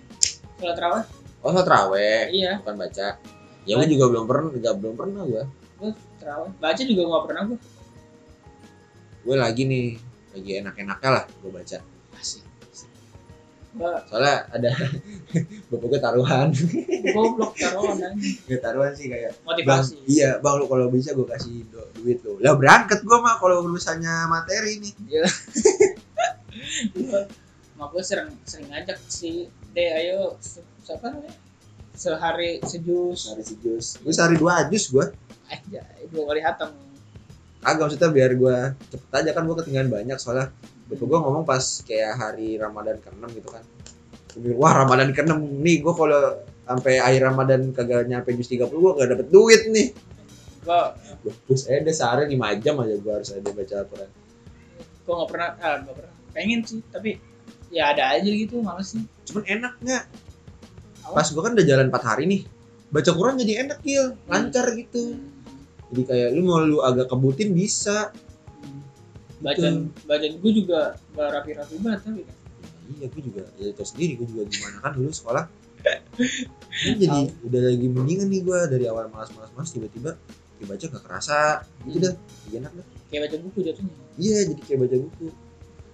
Sholat 0.57 0.77
raweh. 0.77 1.03
oh 1.39 1.49
sholat 1.49 1.67
raweh 1.67 2.21
Iya, 2.29 2.51
bukan 2.59 2.75
baca 2.77 3.05
ya 3.61 3.73
gue 3.75 3.87
juga 3.87 4.03
belum 4.07 4.23
pernah 4.25 4.41
nggak 4.49 4.73
belum 4.75 4.93
pernah 4.93 5.21
gue 5.23 5.43
gue 5.77 5.89
terawih. 6.17 6.49
Baca 6.57 6.81
juga 6.81 7.01
nggak 7.05 7.23
pernah 7.25 7.41
gue. 7.47 7.57
gue 9.19 9.35
lagi 9.35 9.61
nih 9.63 9.85
lagi 10.29 10.49
enak-enaknya 10.59 11.09
lah 11.09 11.23
gue 11.29 11.49
baca 11.49 11.77
Asik. 12.15 12.43
Soalnya 14.09 14.49
ada 14.49 14.69
bapak 15.69 15.85
gue 15.87 15.99
taruhan 16.01 16.47
goblok 17.09 17.53
taruhan. 17.55 18.11
Gak 18.49 18.59
taruhan 18.59 18.91
sih 18.91 19.05
kayak 19.07 19.31
bang 19.37 19.45
Motivasi. 19.45 19.93
iya 20.09 20.35
bang 20.35 20.53
lu 20.57 20.65
kalau 20.65 20.89
bisa 20.89 21.13
gue 21.13 21.23
kasih 21.23 21.63
du- 21.69 21.87
duit 21.95 22.17
lu 22.19 22.35
lah 22.39 22.51
berangkat 22.53 22.99
gue 22.99 23.15
mah 23.15 23.37
kalau 23.37 23.61
urusannya 23.61 24.25
materi 24.25 24.81
nih 24.81 24.91
Iya. 25.07 25.23
Mak 27.79 27.95
gue 27.95 28.03
sering 28.03 28.29
sering 28.43 28.67
ngajak 28.67 28.99
si 29.07 29.47
deh 29.71 29.89
ayo 29.95 30.35
se- 30.43 30.67
siapa 30.83 31.15
namanya? 31.15 31.31
Sehari 31.95 32.59
sejus. 32.59 33.17
Sehari 33.23 33.43
sejus. 33.47 33.85
Gue 34.03 34.11
sehari 34.11 34.35
dua 34.35 34.67
jus 34.67 34.91
gue 34.91 35.05
aja 35.47 35.81
dua 36.11 36.23
kali 36.27 36.41
hatam. 36.43 36.75
Agak 37.63 37.87
maksudnya 37.87 38.11
biar 38.11 38.31
gue 38.35 38.55
cepet 38.91 39.11
aja 39.15 39.29
kan 39.31 39.43
gue 39.47 39.55
ketinggalan 39.63 39.91
banyak 39.91 40.17
soalnya 40.19 40.51
bapak 40.91 41.05
gue 41.07 41.19
ngomong 41.23 41.43
pas 41.47 41.63
kayak 41.87 42.13
hari 42.19 42.59
ramadan 42.59 42.99
ke-6 42.99 43.23
gitu 43.39 43.47
kan. 43.47 43.63
Wah 44.59 44.73
ramadan 44.75 45.15
ke-6 45.15 45.39
nih 45.63 45.79
gue 45.79 45.93
kalau 45.95 46.23
sampai 46.67 46.99
akhir 46.99 47.21
ramadan 47.31 47.61
kagak 47.71 48.05
nyampe 48.11 48.35
jus 48.35 48.51
30 48.51 48.67
gue 48.67 48.91
gak 48.99 49.09
dapet 49.15 49.27
duit 49.31 49.61
nih. 49.71 49.87
Gue 50.67 50.79
Gua, 51.23 51.33
terus 51.47 51.63
eh 51.71 51.79
deh 51.79 51.95
sehari 51.95 52.27
5 52.27 52.59
jam 52.59 52.75
aja 52.79 52.95
gue 52.95 53.13
harus 53.15 53.29
ada 53.31 53.49
baca 53.55 53.73
Al-Quran. 53.79 54.09
gue 54.99 55.13
nggak 55.15 55.29
pernah 55.31 55.49
ah 55.63 55.75
nggak 55.79 55.95
pernah. 55.95 56.13
Pengen 56.35 56.59
sih 56.67 56.79
tapi 56.91 57.11
ya 57.69 57.93
ada 57.93 58.17
aja 58.17 58.29
gitu 58.29 58.61
malesnya. 58.61 59.05
Cuman 59.29 59.43
enaknya. 59.45 60.05
Apa? 61.05 61.25
pas 61.25 61.27
gue 61.31 61.41
kan 61.41 61.53
udah 61.57 61.65
jalan 61.65 61.87
4 61.89 62.05
hari 62.05 62.23
nih 62.29 62.41
baca 62.93 63.11
Quran 63.13 63.35
jadi 63.41 63.53
enak 63.65 63.79
Gil. 63.81 64.05
Lancar 64.29 64.65
gitu. 64.77 65.17
Jadi 65.89 66.01
kayak 66.05 66.29
lu 66.37 66.41
mau 66.45 66.61
lu 66.61 66.81
agak 66.85 67.09
kebutin 67.09 67.53
bisa. 67.53 68.13
Hmm. 68.59 68.81
bacaan 69.39 69.87
bacaan 70.03 70.33
gue 70.35 70.51
juga 70.51 70.99
gak 71.15 71.29
rapi-rapi 71.31 71.75
banget 71.79 72.01
tapi 72.05 72.21
kan. 72.27 72.37
Iya 72.89 73.05
gue 73.07 73.21
juga 73.21 73.43
ya 73.61 73.69
tau 73.77 73.85
sendiri 73.87 74.13
gue 74.19 74.27
juga 74.27 74.43
gimana. 74.49 74.77
Kan 74.83 74.91
dulu 74.97 75.09
sekolah. 75.13 75.45
Ini 76.83 76.95
jadi 76.99 77.19
udah 77.47 77.61
lagi 77.71 77.87
mendingan 77.87 78.27
nih 78.27 78.41
gue 78.43 78.59
dari 78.67 78.85
awal 78.91 79.07
malas-malas-malas 79.07 79.71
tiba-tiba 79.71 80.11
dibaca 80.59 80.85
gak 80.91 81.03
kerasa. 81.07 81.63
Gitu 81.87 81.97
Hmm. 81.97 82.05
dah 82.05 82.13
jadi 82.45 82.55
enak 82.65 82.71
dah. 82.75 82.85
Kayak 83.09 83.21
baca 83.25 83.35
buku 83.41 83.59
jatuhnya. 83.65 83.93
Iya 84.19 84.37
jadi 84.53 84.61
kayak 84.67 84.79
baca 84.85 84.95
buku 85.07 85.25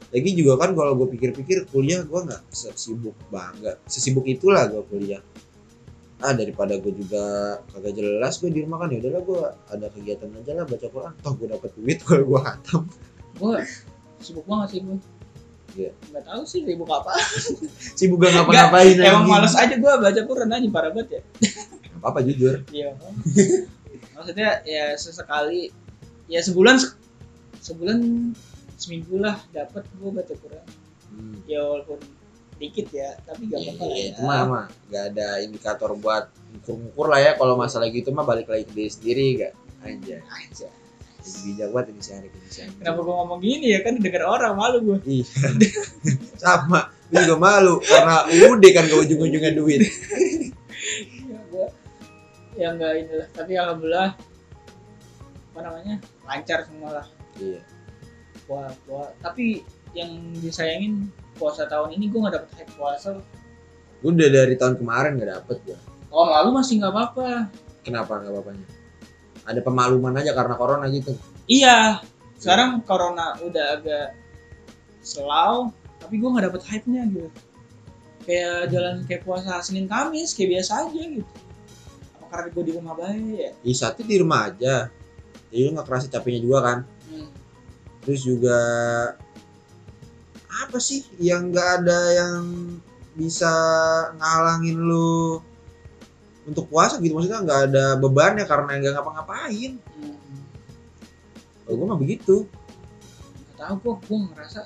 lagi 0.09 0.31
juga 0.33 0.53
kan 0.57 0.71
kalau 0.71 0.93
gue 0.93 1.07
pikir-pikir 1.11 1.65
kuliah 1.69 2.01
gue 2.01 2.19
nggak 2.21 2.41
sesibuk 2.49 3.17
banget 3.27 3.75
sesibuk 3.85 4.23
itulah 4.25 4.65
gue 4.65 4.83
kuliah. 4.85 5.21
Ah 6.17 6.31
daripada 6.31 6.79
gue 6.79 6.93
juga 6.95 7.23
kagak 7.69 7.93
jelas 7.93 8.39
gue 8.39 8.47
di 8.47 8.63
rumah 8.63 8.79
kan 8.79 8.89
ya 8.89 9.01
udahlah 9.01 9.21
gue 9.21 9.41
ada 9.67 9.85
kegiatan 9.91 10.29
aja 10.31 10.51
lah 10.53 10.65
baca 10.65 10.87
Quran. 10.87 11.13
Toh 11.19 11.33
gue 11.35 11.47
dapet 11.49 11.69
duit 11.75 11.99
kalau 12.07 12.23
gue 12.25 12.39
hatam. 12.39 12.81
Gue 13.35 13.59
sibuk 14.19 14.45
banget 14.45 14.67
sih 14.71 14.81
gue 14.81 14.97
Iya. 15.75 15.91
nggak 15.91 16.23
tahu 16.23 16.41
sih 16.47 16.63
sibuk 16.63 16.87
apa. 16.87 17.11
Sibuk 17.99 18.23
gak 18.23 18.31
ngapa-ngapain 18.31 18.95
emang 18.95 19.27
anjing. 19.27 19.27
males 19.27 19.53
aja 19.53 19.75
gue 19.75 19.91
baca 19.99 20.21
Quran 20.23 20.47
aja 20.47 20.67
parah 20.71 20.91
banget 20.95 21.19
ya. 21.19 21.21
Nggak 21.83 21.99
apa-apa 21.99 22.19
jujur. 22.23 22.55
Iya 22.71 22.95
maksudnya 24.15 24.63
ya 24.63 24.95
sesekali 24.95 25.75
ya 26.31 26.39
sebulan 26.39 26.79
se- 26.79 26.95
sebulan 27.59 28.31
seminggu 28.75 29.17
lah 29.17 29.39
dapat 29.49 29.83
gue 29.89 30.09
baca 30.09 30.33
Quran. 30.33 30.67
Hmm. 31.05 31.38
ya 31.45 31.63
walaupun 31.63 31.99
dikit 32.55 32.88
ya 32.89 33.15
tapi 33.23 33.47
gak 33.47 33.59
Iya, 33.59 33.71
apa-apa 33.71 33.83
lah 33.83 33.95
iya, 33.95 34.03
ya. 34.03 34.11
itu 34.11 34.21
mah 34.21 34.41
mah 34.45 34.65
gak 34.88 35.03
ada 35.11 35.27
indikator 35.39 35.91
buat 35.93 36.25
ukur-ukur 36.57 37.07
lah 37.07 37.19
ya 37.19 37.31
kalau 37.35 37.55
masalah 37.55 37.88
gitu 37.88 38.11
mah 38.11 38.23
balik 38.23 38.47
lagi 38.47 38.63
ke 38.63 38.73
diri 38.73 38.89
sendiri 38.89 39.25
gak 39.38 39.53
aja 39.81 40.17
Aja. 40.23 40.67
Jadi 41.19 41.39
bijak 41.43 41.69
banget 41.69 41.88
ini 41.89 42.01
sehari 42.01 42.27
ini 42.27 42.49
sehari 42.49 42.71
kenapa 42.75 42.99
gue 43.01 43.15
ngomong 43.15 43.39
gini 43.39 43.67
ya? 43.69 43.79
Kan 43.81 43.97
denger 43.97 44.23
orang 44.23 44.53
malu 44.53 44.77
gue 44.83 44.97
iya 45.05 45.25
sama. 46.43 46.91
Gue 47.05 47.21
juga 47.23 47.38
malu 47.39 47.73
karena 47.79 48.15
udah 48.27 48.71
kan 48.71 48.85
ke 48.85 48.95
ujung-ujungnya 48.99 49.51
duit. 49.53 49.81
Ya 51.25 51.39
gue 51.49 51.67
ya 52.55 52.67
enggak 52.71 52.91
inilah 52.97 53.27
tapi 53.31 53.51
alhamdulillah 53.53 54.11
apa 55.49 55.59
namanya 55.61 55.95
lancar 56.23 56.59
semua 56.63 56.89
lah. 56.93 57.07
Iya 57.35 57.59
wah 58.49 58.71
wah 58.89 59.10
tapi 59.21 59.65
yang 59.95 60.36
disayangin 60.43 61.08
puasa 61.39 61.65
tahun 61.67 61.95
ini 61.95 62.12
gue 62.12 62.19
nggak 62.19 62.36
dapet 62.36 62.51
hype 62.60 62.73
puasa. 62.75 63.19
Gue 64.03 64.12
udah 64.12 64.29
dari 64.29 64.55
tahun 64.60 64.75
kemarin 64.77 65.17
gak 65.17 65.31
dapet 65.41 65.58
gue 65.65 65.77
tahun 66.12 66.27
lalu 66.31 66.49
masih 66.55 66.73
nggak 66.79 66.93
apa-apa. 66.93 67.29
Kenapa 67.84 68.23
gak 68.23 68.31
apa-apanya 68.31 68.67
ada 69.45 69.62
pemaluman 69.62 70.17
aja 70.17 70.34
karena 70.34 70.58
corona 70.58 70.86
gitu. 70.89 71.13
Iya 71.45 72.01
sekarang 72.41 72.84
corona 72.84 73.38
udah 73.41 73.79
agak 73.79 74.17
slow 75.05 75.71
tapi 76.01 76.17
gue 76.17 76.29
nggak 76.29 76.45
dapet 76.51 76.62
hype 76.65 76.88
nya 76.89 77.05
gitu. 77.08 77.29
Kayak 78.25 78.73
jalan 78.73 78.95
kayak 79.05 79.21
puasa 79.21 79.62
senin 79.62 79.86
kamis 79.86 80.34
kayak 80.34 80.60
biasa 80.60 80.89
aja 80.89 81.01
gitu. 81.21 81.31
Apa 82.17 82.25
karena 82.29 82.47
gue 82.51 82.63
di 82.65 82.73
rumah 82.73 82.93
baik? 82.97 83.38
Ya 83.38 83.49
Ih, 83.62 83.77
satu 83.77 84.01
di 84.01 84.17
rumah 84.17 84.49
aja. 84.49 84.89
Jadi 85.53 85.62
lu 85.62 85.77
gak 85.77 85.88
kerasa 85.88 86.10
capeknya 86.10 86.41
juga 86.41 86.60
kan? 86.65 86.77
hmm. 86.84 86.94
Terus 88.05 88.21
juga 88.21 88.59
apa 90.55 90.77
sih 90.77 91.03
yang 91.19 91.51
nggak 91.51 91.69
ada 91.83 91.99
yang 92.13 92.43
bisa 93.17 93.51
ngalangin 94.19 94.77
lu 94.79 95.41
untuk 96.45 96.69
puasa 96.69 97.01
gitu? 97.01 97.17
Maksudnya 97.17 97.41
nggak 97.41 97.61
ada 97.71 97.85
bebannya 97.97 98.45
karena 98.45 98.71
nggak 98.77 98.93
ngapa-ngapain. 98.95 99.73
Hmm. 99.81 100.41
kalau 101.65 101.75
gue 101.81 101.87
mah 101.89 101.99
begitu. 101.99 102.35
Nggak 103.57 103.57
tahu 103.57 103.75
kok 103.81 103.97
gue 104.05 104.17
ngerasa 104.31 104.61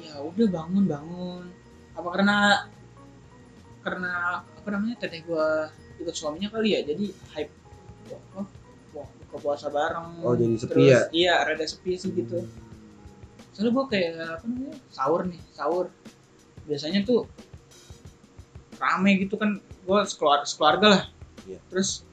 ya 0.00 0.14
udah 0.24 0.48
bangun 0.48 0.84
bangun. 0.88 1.44
Apa 1.92 2.08
karena 2.16 2.36
karena 3.84 4.12
apa 4.42 4.68
namanya 4.72 4.96
teteh 5.04 5.22
gue 5.22 5.48
ikut 6.00 6.14
suaminya 6.16 6.48
kali 6.48 6.74
ya 6.74 6.80
jadi 6.82 7.12
hype. 7.36 7.52
Wah, 8.32 8.48
buka 9.28 9.36
puasa 9.44 9.68
bareng. 9.68 10.24
Oh, 10.24 10.32
jadi 10.32 10.56
sepi 10.56 10.72
Terus, 10.72 10.88
ya? 10.88 11.00
iya 11.12 11.34
rada 11.44 11.66
sepi 11.68 11.92
sih 12.00 12.10
gitu. 12.16 12.48
Soalnya 13.52 13.70
gue 13.76 13.84
kayak 13.92 14.12
apa 14.40 14.44
namanya 14.48 14.74
sahur 14.88 15.20
nih 15.28 15.40
sahur. 15.52 15.86
Biasanya 16.64 17.04
tuh 17.04 17.28
rame 18.80 19.10
gitu 19.20 19.36
kan 19.36 19.60
gue 19.60 19.98
sekeluarga, 20.08 20.44
sekeluarga 20.48 20.86
lah. 20.88 21.04
Iya. 21.48 21.60
terus 21.72 22.04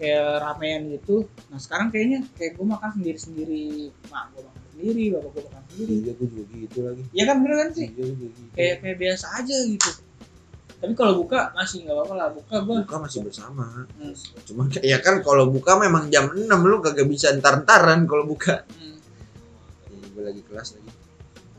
kayak 0.00 0.40
ramean 0.40 0.88
gitu. 0.96 1.28
Nah 1.52 1.60
sekarang 1.60 1.92
kayaknya 1.92 2.24
kayak 2.36 2.56
gue 2.56 2.66
makan 2.68 2.90
sendiri 2.96 3.18
sendiri 3.20 3.64
mak 4.08 4.32
gue 4.32 4.40
makan 4.40 4.62
sendiri 4.72 5.04
bapak 5.12 5.30
gue 5.36 5.42
makan 5.48 5.62
sendiri. 5.68 5.92
Iya 6.00 6.12
gue 6.16 6.28
juga 6.28 6.42
gitu 6.52 6.78
lagi. 6.84 7.02
Ya 7.12 7.24
kan 7.28 7.36
bener 7.44 7.56
kan 7.60 7.70
sih? 7.76 7.88
Iya 7.92 7.96
gue 7.96 8.06
juga 8.16 8.28
gitu. 8.32 8.50
Kayak 8.56 8.76
kayak 8.80 8.96
biasa 9.00 9.26
aja 9.40 9.56
gitu 9.64 9.90
tapi 10.80 10.92
kalau 10.96 11.20
buka 11.20 11.52
masih 11.52 11.84
nggak 11.84 11.92
apa-apa 11.96 12.14
lah 12.16 12.28
buka 12.32 12.54
gue 12.64 12.76
buka 12.88 12.96
masih 13.04 13.20
bersama 13.20 13.84
hmm, 14.00 14.14
cuman 14.48 14.66
kayak- 14.72 14.86
ya 14.88 14.98
kan 15.04 15.20
kalau 15.20 15.44
buka 15.52 15.76
memang 15.76 16.08
jam 16.08 16.32
6 16.32 16.40
lu 16.64 16.80
kagak 16.80 17.04
bisa 17.04 17.30
ntar-ntaran 17.36 18.08
kalau 18.08 18.24
buka 18.24 18.64
hmm, 18.64 18.96
gue 20.16 20.22
lagi 20.24 20.42
kelas 20.48 20.80
lagi 20.80 20.90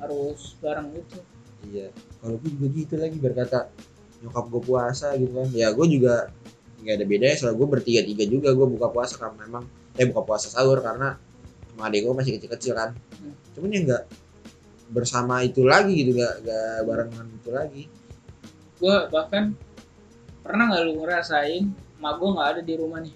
harus 0.01 0.57
bareng 0.57 0.89
gitu 0.97 1.21
Iya, 1.61 1.93
kalau 2.17 2.41
gue 2.41 2.49
juga 2.57 2.67
gitu 2.73 2.95
lagi 2.97 3.17
berkata 3.21 3.69
nyokap 4.25 4.45
gue 4.49 4.61
puasa 4.65 5.13
gitu 5.13 5.29
kan. 5.29 5.45
Ya 5.53 5.69
gue 5.69 5.85
juga 5.85 6.33
nggak 6.81 6.95
ada 6.97 7.05
bedanya 7.05 7.35
soalnya 7.37 7.57
gue 7.61 7.67
bertiga 7.69 8.01
tiga 8.01 8.25
juga 8.25 8.49
gue 8.49 8.65
buka 8.65 8.89
puasa 8.89 9.21
karena 9.21 9.37
memang 9.45 9.69
eh 9.93 10.09
buka 10.09 10.25
puasa 10.25 10.49
sahur 10.49 10.81
karena 10.81 11.21
sama 11.69 11.85
adek 11.85 12.01
gue 12.09 12.13
masih 12.17 12.31
kecil 12.41 12.49
kecil 12.49 12.73
kan. 12.73 12.97
Hmm. 13.21 13.33
Cuman 13.53 13.69
ya 13.69 13.79
nggak 13.85 14.03
bersama 14.89 15.45
itu 15.45 15.61
lagi 15.61 15.93
gitu 16.01 16.17
nggak 16.17 16.33
nggak 16.49 16.77
barengan 16.89 17.27
itu 17.29 17.49
lagi. 17.53 17.83
Gue 18.81 18.95
bahkan 19.07 19.53
pernah 20.41 20.67
nggak 20.67 20.81
lu 20.83 20.93
ngerasain 20.99 21.69
mak 21.97 22.17
gue 22.17 22.29
nggak 22.29 22.49
ada 22.49 22.61
di 22.61 22.73
rumah 22.73 22.99
nih 22.99 23.13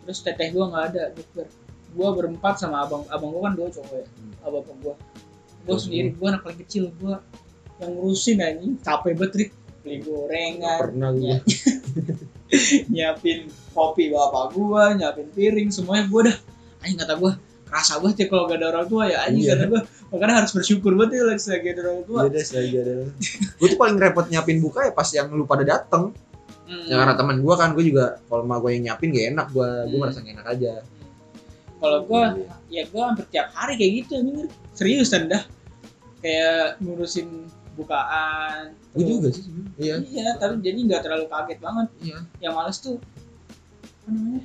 terus 0.00 0.22
teteh 0.22 0.48
gue 0.48 0.62
nggak 0.62 0.84
ada 0.88 1.02
bukber 1.10 1.46
gue 1.90 2.08
berempat 2.12 2.54
sama 2.56 2.86
abang 2.86 3.02
abang 3.08 3.30
gue 3.30 3.42
kan 3.42 3.54
dua 3.54 3.68
cowok 3.68 3.92
ya 3.92 4.06
Hmm. 4.06 4.32
abang 4.46 4.78
gue 4.78 4.94
gue 4.94 4.94
Terus 5.66 5.82
sendiri 5.82 6.08
gue 6.12 6.26
anak 6.28 6.40
paling 6.40 6.60
kecil 6.62 6.84
gue 6.92 7.14
yang 7.76 7.90
ngurusin 7.92 8.38
anjing 8.38 8.74
capek 8.78 9.12
banget 9.12 9.32
Rik. 9.36 9.50
beli 9.82 9.96
gorengan 10.00 10.78
pernah 10.80 11.10
gue. 11.12 11.36
Nyiapin 12.92 13.38
kopi 13.72 14.08
bapak 14.08 14.54
gue 14.54 14.82
nyiapin 14.96 15.28
piring 15.30 15.68
semuanya 15.68 16.06
gue 16.06 16.20
dah 16.24 16.36
anjing 16.80 16.96
kata 16.96 17.14
gue 17.16 17.32
kerasa 17.66 17.98
banget 17.98 18.16
ya 18.22 18.26
kalau 18.28 18.46
gak 18.46 18.58
ada 18.58 18.66
orang 18.70 18.86
tua 18.86 19.04
ya 19.04 19.18
anjing 19.26 19.42
Iya. 19.42 19.52
kata 19.52 19.64
gue 19.66 19.80
makanya 20.06 20.34
harus 20.38 20.52
bersyukur 20.52 20.94
banget 20.94 21.18
ya 21.18 21.24
lagi 21.26 21.42
lagi 21.44 21.66
ada 21.68 21.80
orang 21.84 22.02
tua 22.04 22.20
Iya 22.22 22.30
deh 22.30 22.44
ada. 22.72 22.94
gue 23.52 23.66
tuh 23.66 23.76
paling 23.76 23.96
repot 23.96 24.24
nyiapin 24.24 24.58
buka 24.58 24.80
ya 24.82 24.92
pas 24.92 25.08
yang 25.08 25.26
lu 25.28 25.44
pada 25.44 25.62
dateng. 25.62 26.14
Hmm. 26.62 26.82
Ya 26.84 26.94
karena 26.96 27.14
teman 27.14 27.38
gue 27.38 27.54
kan 27.54 27.70
gue 27.72 27.84
juga 27.84 28.04
kalau 28.24 28.42
mah 28.42 28.58
gue 28.58 28.70
yang 28.72 28.82
nyiapin 28.84 29.10
gak 29.10 29.26
enak 29.30 29.46
gue 29.48 29.62
gue 29.84 29.90
Hmm. 29.90 30.00
merasa 30.00 30.18
gak 30.20 30.34
enak 30.34 30.46
aja. 30.48 30.72
kalau 31.76 31.98
gue 32.02 32.22
Iya. 32.40 32.54
ya 32.66 32.82
gue 32.84 33.02
hampir 33.04 33.24
tiap 33.28 33.48
hari 33.52 33.76
kayak 33.76 33.92
gitu 34.00 34.12
anjing 34.16 34.40
serius 34.72 35.08
dan 35.08 35.28
dah 35.28 35.42
kayak 36.18 36.80
ngurusin 36.80 37.28
bukaan 37.76 38.72
Gue 38.92 39.04
juga 39.06 39.28
sih. 39.28 39.44
Iya. 39.76 40.00
iya 40.02 40.28
tapi 40.34 40.58
jadi 40.60 40.78
nggak 40.82 41.02
terlalu 41.02 41.28
kaget 41.28 41.58
banget 41.60 41.88
Iya. 42.00 42.18
yang 42.40 42.52
males 42.52 42.78
tuh 42.78 42.96
apa 42.96 44.08
namanya 44.08 44.42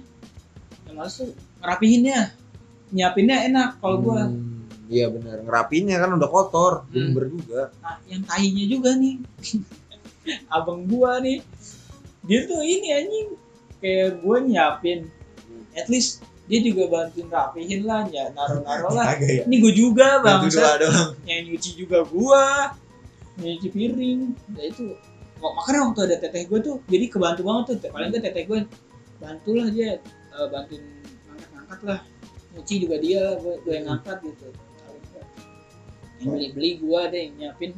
yang 0.84 0.95
males 0.95 1.13
tuh 1.15 1.30
ngerapihinnya 1.60 2.19
nyiapinnya 2.91 3.38
enak 3.47 3.69
kalau 3.80 3.97
gue 4.02 4.21
Hmm, 4.21 4.50
iya 4.91 5.08
benar 5.08 5.39
ngerapinnya 5.39 5.97
kan 5.97 6.12
udah 6.13 6.27
kotor 6.27 6.73
Hmm. 6.86 7.15
lumber 7.15 7.32
juga. 7.32 7.62
Nah 7.80 7.95
yang 8.06 8.21
tahinya 8.21 8.65
juga 8.67 8.89
nih. 8.93 9.15
Abang 10.56 10.86
gua 10.86 11.17
nih. 11.17 11.39
Dia 12.21 12.45
tuh 12.45 12.62
ini 12.62 12.88
anjing 12.91 13.27
kayak 13.80 14.21
gue 14.21 14.38
nyiapin. 14.45 14.99
At 15.73 15.88
least 15.88 16.21
dia 16.45 16.60
juga 16.60 16.86
bantuin 16.86 17.25
rapihin 17.25 17.88
lah 17.88 18.04
ya 18.06 18.30
naruh 18.30 18.62
naruh 18.62 18.91
lah 18.91 19.15
ya. 19.15 19.47
Ini 19.47 19.56
gue 19.58 19.73
juga 19.73 20.19
bang 20.19 20.43
yang 21.25 21.41
nyuci 21.47 21.71
juga 21.73 22.04
gua. 22.06 22.75
Nyuci 23.39 23.67
piring. 23.71 24.19
Ya 24.54 24.63
itu. 24.67 24.93
Kok- 25.39 25.54
makanya 25.58 25.89
waktu 25.89 26.01
ada 26.06 26.15
teteh 26.19 26.45
gue 26.45 26.60
tuh 26.62 26.75
jadi 26.86 27.10
kebantu 27.10 27.41
banget 27.41 27.63
tuh. 27.73 27.89
Paling 27.89 28.12
nggak 28.12 28.23
teteh 28.30 28.43
gue 28.45 28.60
bantulah 29.17 29.67
dia 29.71 29.89
eh, 30.30 30.47
bantuin 30.51 30.84
ngangkat-ngangkat 31.25 31.80
lah. 31.82 31.99
Nyuci 32.54 32.75
juga 32.77 32.95
dia 32.99 33.21
gue 33.39 33.54
gue 33.63 33.73
yang 33.73 33.86
ngangkat 33.89 34.17
gitu. 34.21 34.47
Yang 36.21 36.38
beli 36.38 36.47
beli 36.53 36.69
gue 36.77 37.01
deh 37.10 37.21
yang 37.25 37.34
nyiapin. 37.38 37.71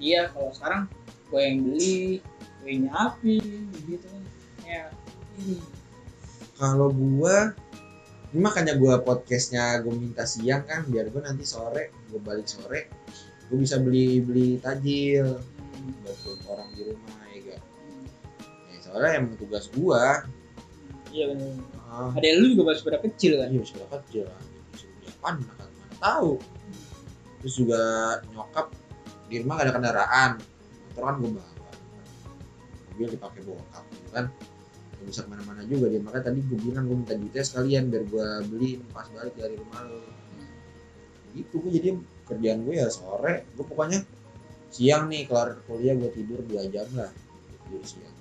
Dia 0.00 0.20
kalau 0.30 0.50
sekarang 0.54 0.82
gue 1.28 1.40
yang 1.42 1.58
beli 1.66 1.98
gue 2.62 2.68
yang 2.70 2.80
nyiapin 2.86 3.44
gitu. 3.84 4.08
Ya 4.64 4.94
ini. 5.40 5.58
Kalau 6.60 6.92
gua 6.92 7.56
ini 8.30 8.40
makanya 8.44 8.76
gua 8.76 9.00
podcastnya 9.00 9.80
gua 9.80 9.96
minta 9.96 10.28
siang 10.28 10.62
kan 10.68 10.84
biar 10.86 11.08
gua 11.08 11.24
nanti 11.24 11.42
sore 11.48 11.90
gua 12.12 12.20
balik 12.20 12.46
sore 12.46 12.86
gua 13.48 13.56
bisa 13.58 13.80
beli 13.80 14.20
beli 14.20 14.60
tajil. 14.60 15.40
Hmm, 15.40 15.96
buat 16.04 16.44
orang 16.44 16.68
di 16.76 16.92
rumah 16.92 17.24
ya 17.32 17.38
gak 17.40 17.60
hmm, 17.64 18.04
ya, 18.68 18.78
soalnya 18.84 19.10
emang 19.24 19.34
tugas 19.40 19.72
gua. 19.72 20.28
Iya 21.10 21.34
benar 21.34 21.50
ah, 21.90 22.14
ada 22.14 22.28
lu 22.38 22.54
juga 22.54 22.70
masih 22.70 22.84
pada 22.86 22.98
kecil 23.02 23.32
kan? 23.40 23.48
Iya 23.50 23.62
sudah 23.64 23.88
kerja 23.88 24.20
lah. 24.28 24.40
Disuruh 24.70 24.94
beli 25.00 25.08
apaan 25.10 25.34
mana 25.42 25.64
tahu 25.98 26.30
terus 27.40 27.54
juga 27.56 27.80
nyokap 28.30 28.70
di 29.32 29.40
rumah 29.40 29.54
gak 29.60 29.66
ada 29.66 29.74
kendaraan. 29.74 30.30
Motor 30.90 31.02
kan 31.06 31.14
gue 31.18 31.30
bawa. 31.34 31.70
Mobil 32.92 33.08
dipakai 33.16 33.40
bokap 33.46 33.84
gitu 33.96 34.08
kan. 34.12 34.26
Gak 35.00 35.04
bisa 35.08 35.20
ke 35.24 35.28
mana-mana 35.32 35.62
juga 35.64 35.88
dia. 35.88 36.00
Makanya 36.04 36.24
tadi 36.28 36.38
gue 36.44 36.58
bilang 36.60 36.84
gue 36.84 36.96
minta 37.00 37.14
duitnya 37.16 37.44
sekalian 37.46 37.88
biar 37.88 38.04
gue 38.04 38.26
beliin 38.52 38.80
pas 38.92 39.08
balik 39.10 39.34
dari 39.38 39.56
rumah 39.56 39.86
lo 39.88 40.20
gitu 41.30 41.62
gue 41.62 41.70
jadi 41.78 41.88
kerjaan 42.26 42.66
gue 42.66 42.74
ya 42.74 42.90
sore. 42.90 43.46
Gue 43.54 43.64
pokoknya 43.64 44.02
siang 44.70 45.10
nih 45.10 45.30
kelar 45.30 45.62
kuliah 45.66 45.94
gue 45.94 46.10
tidur 46.10 46.42
dua 46.44 46.66
jam 46.66 46.86
lah. 46.98 47.10
Tidur 47.66 47.82
siang. 47.86 48.16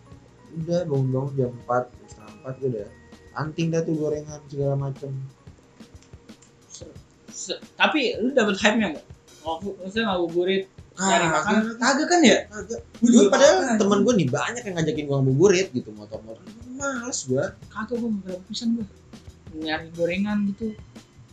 Udah 0.49 0.81
bangun-bangun 0.85 1.33
jam 1.37 1.51
4 1.65 2.09
setengah 2.09 2.33
4 2.41 2.61
gue 2.61 2.69
udah 2.73 2.89
anting 3.37 3.69
dah 3.69 3.81
tuh 3.85 3.95
gorengan 3.95 4.41
segala 4.49 4.75
macem 4.77 5.13
tapi 7.79 8.17
lu 8.19 8.33
dapet 8.33 8.55
hype 8.59 8.77
nya 8.77 8.87
nggak 8.97 9.05
waktu 9.45 9.67
maksudnya 9.79 10.05
ngabuburit 10.11 10.63
cari 10.99 11.27
makan. 11.31 11.53
kagak 11.79 12.07
kan 12.11 12.21
ya? 12.27 12.37
Kagak. 12.51 12.79
Gue 12.99 13.31
padahal 13.31 13.79
temen 13.79 13.99
gue 14.03 14.13
nih 14.19 14.27
banyak 14.27 14.63
yang 14.67 14.75
ngajakin 14.75 15.03
gue 15.07 15.15
ngabuburit 15.15 15.67
gitu 15.71 15.89
motor-motor. 15.95 16.43
Males 16.75 17.19
gue 17.23 17.43
kagak 17.71 17.97
gue 18.03 18.09
beberapa 18.19 18.41
pisan 18.51 18.75
gue 18.75 18.85
nyari 19.55 19.87
gorengan 19.95 20.43
gitu. 20.51 20.75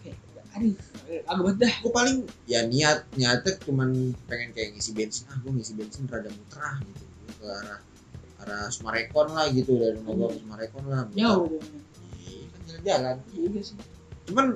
Kayak 0.07 0.17
aduh 0.55 0.75
agak 1.27 1.43
banget 1.43 1.59
dah. 1.67 1.75
Gue 1.83 1.93
paling 1.93 2.17
ya 2.47 2.61
niat 2.63 3.11
niatnya 3.19 3.59
cuman 3.67 4.15
pengen 4.31 4.55
kayak 4.55 4.79
ngisi 4.79 4.95
bensin. 4.95 5.27
Ah 5.35 5.39
gue 5.43 5.51
ngisi 5.51 5.73
bensin 5.75 6.07
rada 6.07 6.31
muter 6.31 6.61
ah 6.63 6.77
gitu. 6.87 7.03
Gua 7.03 7.35
ke 7.35 7.47
arah 7.51 7.79
arah 8.47 8.67
Sumarekon 8.71 9.35
lah 9.35 9.51
gitu 9.51 9.75
dari 9.83 9.99
rumah 9.99 10.15
gue 10.15 10.29
ke 10.31 10.39
Sumarekon 10.47 10.85
lah 10.87 11.01
jauh 11.11 11.51
Iya, 12.23 12.47
kan 12.55 12.61
jalan-jalan. 12.71 13.17
Iya 13.35 13.61
sih. 13.67 13.77
Cuman 14.31 14.47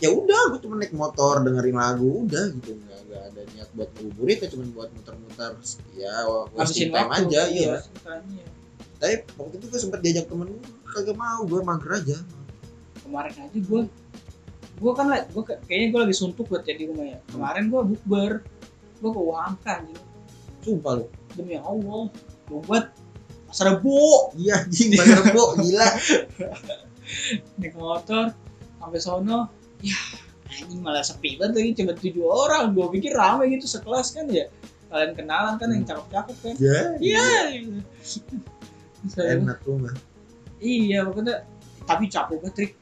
ya 0.00 0.10
udah 0.10 0.40
gue 0.52 0.60
cuma 0.64 0.74
naik 0.80 0.96
motor 0.96 1.44
dengerin 1.44 1.76
lagu 1.76 2.24
udah 2.26 2.44
gitu. 2.56 2.76
Nggak 2.76 3.00
nggak 3.06 3.22
ada 3.32 3.40
niat 3.54 3.68
buat 3.76 3.88
ngabuburit 3.94 4.38
ya 4.40 4.48
cuma 4.50 4.64
buat 4.72 4.90
muter-muter. 4.96 5.52
Ya 5.94 6.14
wasting 6.56 6.90
time 6.90 7.08
waktu 7.12 7.28
aja 7.28 7.42
iya 7.52 7.74
time, 8.00 8.24
iya. 8.32 8.46
tapi 8.96 9.14
waktu 9.36 9.54
itu 9.60 9.66
gue 9.68 9.80
sempet 9.80 10.00
diajak 10.00 10.26
temen 10.28 10.48
gue 10.50 10.90
kagak 10.90 11.16
mau 11.16 11.44
gue 11.44 11.60
mager 11.60 11.92
aja. 12.00 12.18
Kemarin 13.04 13.34
aja 13.36 13.58
gue 13.60 13.80
gue 14.80 14.92
kan 14.96 15.06
lah 15.12 15.28
gue 15.28 15.42
kayaknya 15.68 15.86
gue 15.92 16.00
lagi 16.08 16.16
suntuk 16.16 16.48
buat 16.48 16.64
jadi 16.64 16.88
rumah 16.88 17.06
ya. 17.06 17.18
Kemarin 17.28 17.68
gue 17.68 17.80
bukber 17.94 18.32
gue 19.00 19.10
ke 19.12 19.20
Wangka 19.20 19.74
gitu 19.88 20.10
sumpah 20.64 20.92
lu. 21.00 21.06
Demi 21.36 21.56
Allah 21.56 22.08
gue 22.48 22.60
buat 22.64 22.92
pasar 23.48 23.76
rebo. 23.76 24.32
Iya 24.36 24.64
anjing 24.64 24.96
bener 24.96 25.18
rebo 25.24 25.44
gila. 25.58 25.88
Naik 27.58 27.74
motor 27.74 28.32
sampai 28.78 29.00
sono 29.02 29.59
ya 29.80 30.00
anjing 30.50 30.82
malah 30.82 31.04
sepi 31.06 31.38
banget 31.38 31.62
lagi 31.62 31.70
cuma 31.82 31.92
tujuh 31.96 32.26
orang. 32.26 32.74
Gue 32.74 32.86
pikir 32.98 33.14
rame 33.14 33.48
gitu 33.54 33.66
sekelas 33.70 34.12
kan 34.12 34.26
ya. 34.28 34.50
Kalian 34.90 35.12
kenalan 35.14 35.54
kan 35.56 35.68
yang 35.70 35.86
cakep-cakep 35.86 36.36
kan. 36.42 36.54
Ya 36.58 36.78
iya. 36.98 37.26
Saya- 39.08 39.40
enak 39.40 39.64
lu 39.64 39.80
mah 39.80 39.96
iya 40.60 41.08
pokoknya 41.08 41.48
tapi 41.88 42.04
capek 42.12 42.36
banget 42.44 42.54
trik. 42.54 42.72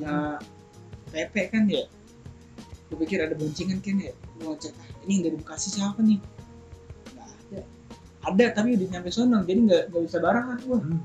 Nah 0.00 0.40
Pepe 1.12 1.52
kan 1.52 1.68
ya. 1.68 1.84
Gue 2.88 2.96
pikir 3.04 3.20
ada 3.20 3.34
boncengan 3.36 3.78
kan 3.84 4.00
ya. 4.00 4.12
Gue 4.40 4.54
ngecek 4.54 4.72
ah, 4.72 4.88
ini 5.04 5.10
yang 5.20 5.22
dari 5.28 5.36
Bekasi 5.42 5.68
siapa 5.74 6.00
nih? 6.00 6.18
Nggak 7.12 7.26
ada. 7.28 7.60
Ada 8.24 8.44
tapi 8.56 8.78
udah 8.80 8.86
nyampe 8.88 9.10
sono 9.12 9.44
jadi 9.44 9.60
nggak 9.60 9.82
nggak 9.92 10.02
bisa 10.08 10.18
barengan 10.22 10.58
wah. 10.70 10.80
Hmm. 10.80 11.02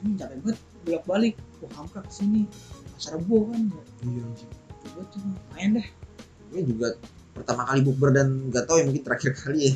ini 0.00 0.16
capek 0.16 0.36
banget 0.40 0.58
bolak 0.80 1.04
balik 1.04 1.34
gue 1.60 1.68
hamka 1.76 2.00
ke 2.04 2.12
sini. 2.12 2.42
Pasar 2.94 3.18
rebo 3.18 3.48
kan 3.50 3.60
ya. 3.68 3.82
Iya 4.06 4.24
gue 4.90 5.04
tuh 5.08 5.20
main 5.54 5.70
deh. 5.78 5.88
Gue 6.50 6.60
juga 6.66 6.88
pertama 7.30 7.62
kali 7.64 7.80
bukber 7.80 8.10
dan 8.10 8.50
gak 8.50 8.66
tau 8.66 8.76
ya 8.78 8.84
mungkin 8.84 9.04
terakhir 9.06 9.32
kali 9.34 9.58
ya. 9.70 9.74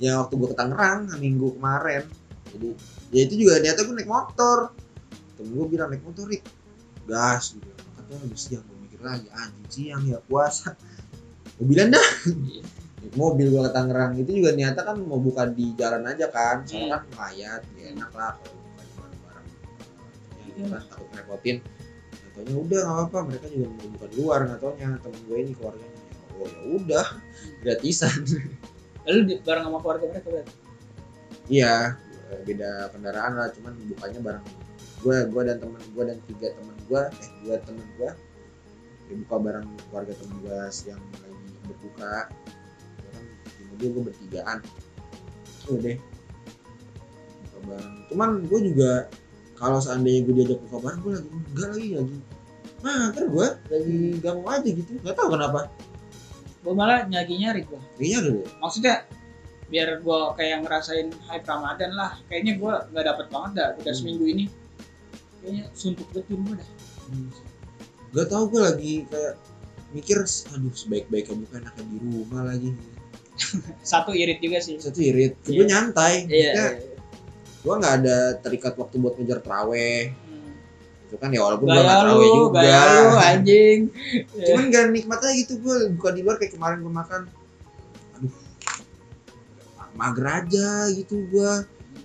Yang 0.00 0.14
waktu 0.26 0.34
gue 0.36 0.48
ke 0.52 0.56
Tangerang 0.56 1.00
minggu 1.18 1.46
kemarin. 1.56 2.02
Jadi 2.50 2.68
ya 3.14 3.20
itu 3.26 3.34
juga 3.38 3.52
niatnya 3.62 3.82
gue 3.84 3.94
naik 3.96 4.10
motor. 4.10 4.58
Temen 5.38 5.50
gue 5.54 5.66
bilang 5.68 5.88
naik 5.88 6.02
motor 6.02 6.26
Rik. 6.26 6.42
Gas 7.06 7.54
gitu 7.54 7.66
katanya 7.96 8.22
udah 8.26 8.38
siang 8.38 8.64
gue 8.64 8.76
mikir 8.86 9.00
lagi 9.00 9.28
anjing 9.32 9.68
siang 9.70 10.02
ya 10.04 10.18
puasa. 10.20 10.74
Gue 11.56 11.66
bilang 11.66 11.90
dah. 11.90 12.06
Iya. 12.26 12.62
naik 13.00 13.16
mobil 13.16 13.48
gue 13.48 13.62
ke 13.64 13.72
Tangerang. 13.72 14.12
Itu 14.20 14.30
juga 14.36 14.52
niatnya 14.52 14.84
kan 14.84 14.96
mau 15.00 15.16
buka 15.16 15.48
di 15.48 15.72
jalan 15.72 16.04
aja 16.04 16.28
kan. 16.28 16.68
Soalnya 16.68 16.84
Hmm. 16.84 16.92
kan 16.92 17.02
mayat 17.16 17.62
ya 17.72 17.84
enak 17.96 18.10
lah 18.12 18.36
kalau 18.36 18.60
buka 18.60 18.82
di 18.84 18.92
bareng-bareng. 18.92 19.46
Ya, 19.48 20.52
Iya. 20.52 20.64
kan 20.68 20.82
takut 20.84 21.08
ngerepotin 21.08 21.56
Katanya 22.30 22.54
udah 22.56 22.80
nggak 22.80 22.96
apa-apa. 22.96 23.18
Mereka 23.28 23.46
juga 23.50 23.66
mau 23.68 23.88
buka 23.92 24.06
di 24.06 24.16
luar 24.22 24.38
nggak 24.46 24.58
taunya. 24.62 24.88
Temen 25.02 25.20
gue 25.26 25.36
ini 25.42 25.52
keluarganya. 25.58 25.98
Oh 26.38 26.46
ya 26.46 26.60
udah. 26.78 27.06
Gratisan. 27.60 28.18
Lalu 29.08 29.20
di, 29.26 29.34
bareng 29.42 29.64
sama 29.66 29.78
keluarga 29.82 30.04
mereka 30.12 30.28
berarti 30.30 30.54
iya 31.50 31.98
beda 32.46 32.94
kendaraan 32.94 33.32
lah. 33.34 33.48
Cuman 33.50 33.72
bukanya 33.90 34.20
bareng. 34.22 34.44
Gue 35.00 35.16
gue 35.26 35.42
dan 35.48 35.56
temen 35.58 35.82
gue 35.82 36.04
dan 36.04 36.18
tiga 36.28 36.48
temen 36.54 36.76
gue 36.86 37.02
eh 37.02 37.30
dua 37.46 37.56
temen 37.64 37.86
gue 37.96 38.10
ya 39.10 39.14
buka 39.26 39.36
bareng 39.42 39.66
keluarga 39.90 40.12
temen 40.14 40.36
gue 40.44 40.58
yang 40.86 41.00
lagi 41.00 41.48
berbuka. 41.66 42.14
Kan 43.10 43.24
di 43.58 43.62
mobil 43.74 43.88
gue 43.90 44.02
bertigaan. 44.12 44.58
Udah 45.66 45.80
deh. 45.82 45.96
Buka 47.42 47.58
bareng. 47.66 47.94
Cuman 48.12 48.30
gue 48.46 48.60
juga 48.70 48.92
kalau 49.60 49.78
seandainya 49.78 50.24
gue 50.24 50.34
diajak 50.40 50.58
buka 50.66 50.76
bareng 50.80 51.00
gue 51.04 51.12
lagi 51.12 51.28
enggak 51.28 51.68
lagi 51.68 51.88
lagi. 51.94 52.16
Mager 52.80 53.24
gue 53.28 53.46
lagi 53.68 53.96
gak 54.24 54.34
mau 54.40 54.48
aja 54.48 54.68
gitu. 54.72 54.90
Nggak 55.04 55.14
tahu 55.14 55.28
kenapa. 55.36 55.60
Gue 56.64 56.74
malah 56.74 57.04
nyagi 57.04 57.34
nyari 57.36 57.62
gue 57.68 57.76
ada 57.76 58.18
deh 58.24 58.44
maksudnya 58.58 59.04
biar 59.70 60.02
gue 60.02 60.20
kayak 60.34 60.56
ngerasain 60.66 61.08
hype 61.28 61.46
Ramadan 61.46 61.92
lah. 61.94 62.16
Kayaknya 62.26 62.52
gue 62.56 62.72
nggak 62.90 63.04
dapet 63.04 63.26
banget 63.28 63.50
dah 63.54 63.68
udah 63.78 63.92
Hmm. 63.92 64.00
seminggu 64.00 64.24
ini. 64.26 64.44
Kayaknya 65.40 65.64
suntuk 65.76 66.08
di 66.10 66.20
rumah 66.32 66.56
dah. 66.56 66.68
Gak 68.10 68.26
tau 68.26 68.44
gue 68.50 68.60
lagi 68.64 68.94
kayak 69.06 69.34
mikir 69.90 70.18
aduh 70.24 70.72
sebaik-baiknya 70.74 71.36
bukan 71.46 71.58
enaknya 71.62 71.84
di 71.86 71.96
rumah 72.00 72.42
lagi. 72.48 72.70
Satu 73.86 74.12
irit 74.12 74.40
juga 74.42 74.58
sih. 74.60 74.76
Satu 74.80 75.00
irit. 75.00 75.36
Iya. 75.46 75.56
gue 75.56 75.66
nyantai. 75.68 76.14
Iya 76.28 76.50
Maksudnya, 76.50 76.70
gue 77.60 77.74
nggak 77.76 77.94
ada 78.00 78.16
terikat 78.38 78.74
waktu 78.74 78.96
buat 78.96 79.14
ngejar 79.14 79.40
traweh 79.40 80.10
Hmm. 80.10 80.52
itu 81.06 81.16
kan 81.16 81.28
ya 81.28 81.40
walaupun 81.40 81.66
gue 81.66 81.76
nggak 81.76 82.00
traweh 82.00 82.24
lu 82.24 82.36
juga. 82.48 82.58
gaya 82.58 82.80
lu 82.96 83.12
anjing. 83.16 83.78
Cuman 84.46 84.64
gak 84.68 84.84
nikmat 84.90 85.18
aja 85.20 85.32
gitu 85.34 85.52
gue 85.58 85.76
buka 85.92 86.10
di 86.10 86.20
luar 86.20 86.36
kayak 86.36 86.52
kemarin 86.54 86.78
gue 86.80 86.92
makan. 86.92 87.22
Aduh 88.14 88.34
mager 89.92 90.26
aja 90.26 90.68
gitu 90.88 91.26
gue 91.26 91.50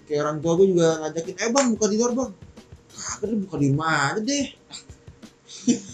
kayak 0.06 0.22
orang 0.22 0.38
tua 0.40 0.54
gue 0.56 0.68
juga 0.70 0.88
ngajakin 1.00 1.36
eh 1.38 1.50
bang 1.50 1.68
buka 1.72 1.86
di 1.86 1.96
luar 1.96 2.12
bang. 2.14 2.32
Kagak 2.92 3.28
deh 3.28 3.40
buka 3.40 3.56
di 3.56 3.68
rumah 3.70 3.92
aja 4.12 4.20
deh. 4.20 4.46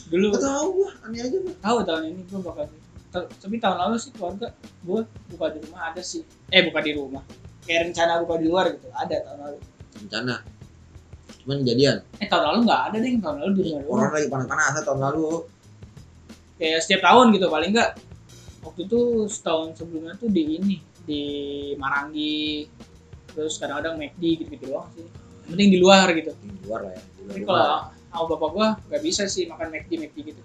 Dulu. 0.08 0.26
Gak 0.32 0.42
tau 0.42 0.68
gue 0.74 0.90
aneh 1.04 1.20
aja 1.20 1.38
gue 1.38 1.56
tahu 1.56 1.76
tahun 1.84 2.04
ini 2.10 2.22
gue 2.26 2.40
bakal 2.40 2.66
Ta- 3.12 3.28
tapi 3.28 3.60
tahun 3.60 3.76
lalu 3.78 3.96
sih 4.00 4.12
keluarga 4.12 4.56
gue 4.82 5.02
buka 5.04 5.46
di 5.52 5.60
rumah 5.62 5.92
ada 5.92 6.02
sih. 6.02 6.24
Eh 6.48 6.64
buka 6.64 6.80
di 6.80 6.96
rumah 6.96 7.22
kayak 7.66 7.80
rencana 7.90 8.22
buka 8.26 8.36
di 8.42 8.48
luar 8.50 8.66
gitu 8.74 8.88
ada 8.94 9.16
tahun 9.22 9.40
lalu. 9.46 9.60
Rencana? 10.02 10.36
Cuman 11.42 11.56
kejadian 11.66 11.96
eh 12.22 12.28
tahun 12.30 12.44
lalu 12.54 12.60
nggak 12.70 12.82
ada 12.90 12.98
deh 13.02 13.12
tahun 13.18 13.38
lalu 13.42 13.52
di 13.52 13.62
rumah 13.66 13.82
doang. 13.82 13.98
orang 13.98 14.12
lagi 14.14 14.28
panas-panasan 14.30 14.82
tahun 14.86 15.00
lalu. 15.02 15.30
Kayak 16.62 16.80
setiap 16.86 17.02
tahun 17.10 17.26
gitu 17.34 17.46
paling 17.50 17.72
enggak 17.74 17.92
waktu 18.62 18.82
itu 18.86 19.00
setahun 19.26 19.68
sebelumnya 19.74 20.14
tuh 20.22 20.30
di 20.30 20.44
ini 20.62 20.78
di 21.06 21.24
Marangi. 21.78 22.70
Terus 23.32 23.58
kadang-kadang 23.58 23.96
McD 23.98 24.24
gitu-gitu 24.44 24.70
doang 24.70 24.90
sih. 24.94 25.08
Yang 25.48 25.50
penting 25.58 25.70
di 25.74 25.80
luar 25.82 26.06
gitu. 26.14 26.32
Di 26.38 26.62
luar 26.68 26.82
lah 26.86 26.94
ya 26.94 27.02
di 27.02 27.22
luar 27.26 27.32
tapi 27.32 27.44
kalau 27.48 27.66
sama 28.12 28.26
bapak 28.36 28.50
gua 28.52 28.68
nggak 28.92 29.02
bisa 29.02 29.24
sih 29.26 29.48
makan 29.50 29.68
McD 29.74 29.92
McD 29.98 30.18
gitu. 30.34 30.42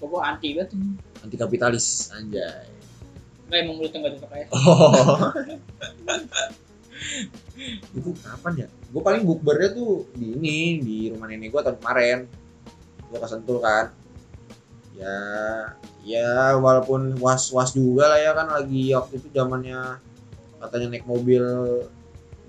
Bapak 0.00 0.06
gua 0.10 0.20
anti 0.26 0.48
banget 0.58 0.70
anti 1.22 1.36
kapitalis 1.38 2.10
anjay 2.12 2.73
nggak 3.48 3.58
emang 3.60 3.76
mulutnya 3.76 3.98
nggak 4.00 4.14
cocok 4.18 4.30
kayak 4.32 4.48
oh. 4.56 5.30
Itu 7.94 8.10
kapan 8.22 8.66
ya? 8.66 8.68
Gue 8.90 9.02
paling 9.02 9.22
bukbernya 9.26 9.74
tuh 9.74 10.06
di 10.14 10.34
ini 10.34 10.58
di 10.82 10.96
rumah 11.10 11.30
nenek 11.30 11.50
gue 11.52 11.60
tahun 11.62 11.78
kemarin. 11.82 12.18
Gue 13.10 13.18
ke 13.18 13.28
Sentul 13.28 13.58
kan. 13.62 13.90
Ya 14.94 15.16
ya 16.04 16.54
walaupun 16.60 17.18
was 17.18 17.50
was 17.50 17.74
juga 17.74 18.14
lah 18.14 18.20
ya 18.20 18.30
kan 18.36 18.46
lagi 18.52 18.92
waktu 18.94 19.18
itu 19.18 19.28
zamannya 19.32 19.98
katanya 20.60 20.86
naik 20.96 21.06
mobil 21.08 21.44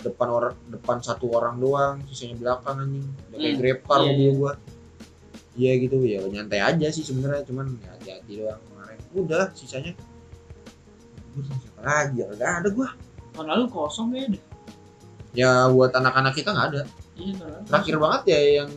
depan 0.03 0.27
orang 0.29 0.55
depan 0.69 1.01
satu 1.01 1.31
orang 1.33 1.57
doang 1.57 2.03
sisanya 2.09 2.37
belakang 2.37 2.77
anjing. 2.77 3.07
Udah 3.31 3.37
kayak 3.41 3.53
Hmm, 3.55 3.61
grab 3.61 3.79
car 3.85 3.99
iya, 4.01 4.07
mobil 4.13 4.29
iya. 4.29 4.37
gua. 4.37 4.53
Iya 5.55 5.71
gitu 5.87 5.97
ya 6.03 6.19
nyantai 6.27 6.59
aja 6.59 6.87
sih 6.91 7.03
sebenarnya 7.07 7.47
cuman 7.47 7.79
ya 7.79 7.89
hati-hati 7.95 8.31
doang 8.43 8.61
kemarin. 8.69 8.99
Udah 9.15 9.43
sisanya 9.55 9.95
siapa 11.43 11.81
lagi 11.83 12.23
ya 12.23 12.25
gak 12.35 12.53
ada 12.63 12.69
gua. 12.71 12.89
Tahun 13.35 13.47
lalu 13.51 13.63
kosong 13.67 14.15
ya 14.15 14.31
deh 14.31 14.43
ya 15.35 15.67
buat 15.69 15.91
anak-anak 15.91 16.33
kita 16.33 16.55
nggak 16.55 16.67
ada. 16.73 16.81
Iya 17.19 17.33
terakhir 17.67 17.95
banget 17.99 18.21
ya 18.31 18.39
yang 18.63 18.69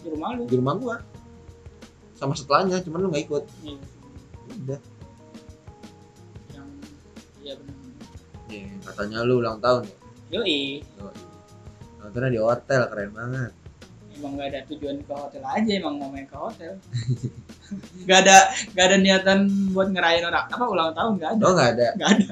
di 0.00 0.08
rumah 0.08 0.28
lu. 0.32 0.42
di 0.48 0.56
rumah 0.56 0.74
gua. 0.80 0.96
Sama 2.16 2.32
setelahnya 2.32 2.80
cuman 2.80 2.98
lu 3.04 3.08
nggak 3.12 3.24
ikut. 3.28 3.44
Iya. 3.60 3.76
udah. 4.64 4.80
Yang 6.56 6.68
iya 7.44 7.52
benar 7.60 7.76
ya, 8.48 8.64
katanya 8.88 9.18
lu 9.28 9.34
ulang 9.44 9.60
tahun 9.60 9.82
ya? 9.84 9.96
Yoi. 10.40 10.80
Nontonnya 12.00 12.30
di 12.32 12.40
hotel 12.40 12.80
keren 12.88 13.12
banget 13.12 13.52
emang 14.18 14.32
nggak 14.38 14.48
ada 14.54 14.60
tujuan 14.70 14.96
ke 15.02 15.12
hotel 15.12 15.42
aja 15.42 15.70
emang 15.74 15.94
mau 15.98 16.08
main 16.10 16.26
ke 16.26 16.36
hotel. 16.36 16.78
Nggak 18.04 18.18
ada 18.28 18.36
nggak 18.76 18.86
ada 18.86 18.96
niatan 19.00 19.38
buat 19.72 19.88
ngerayain 19.88 20.24
orang. 20.28 20.44
Apa 20.52 20.64
ulang 20.68 20.92
tahun? 20.92 21.12
Nggak 21.16 21.30
ada. 21.32 21.42
Oh 21.42 21.52
nggak 21.56 21.70
ada? 21.74 21.86
Nggak 21.96 22.10
ada. 22.12 22.26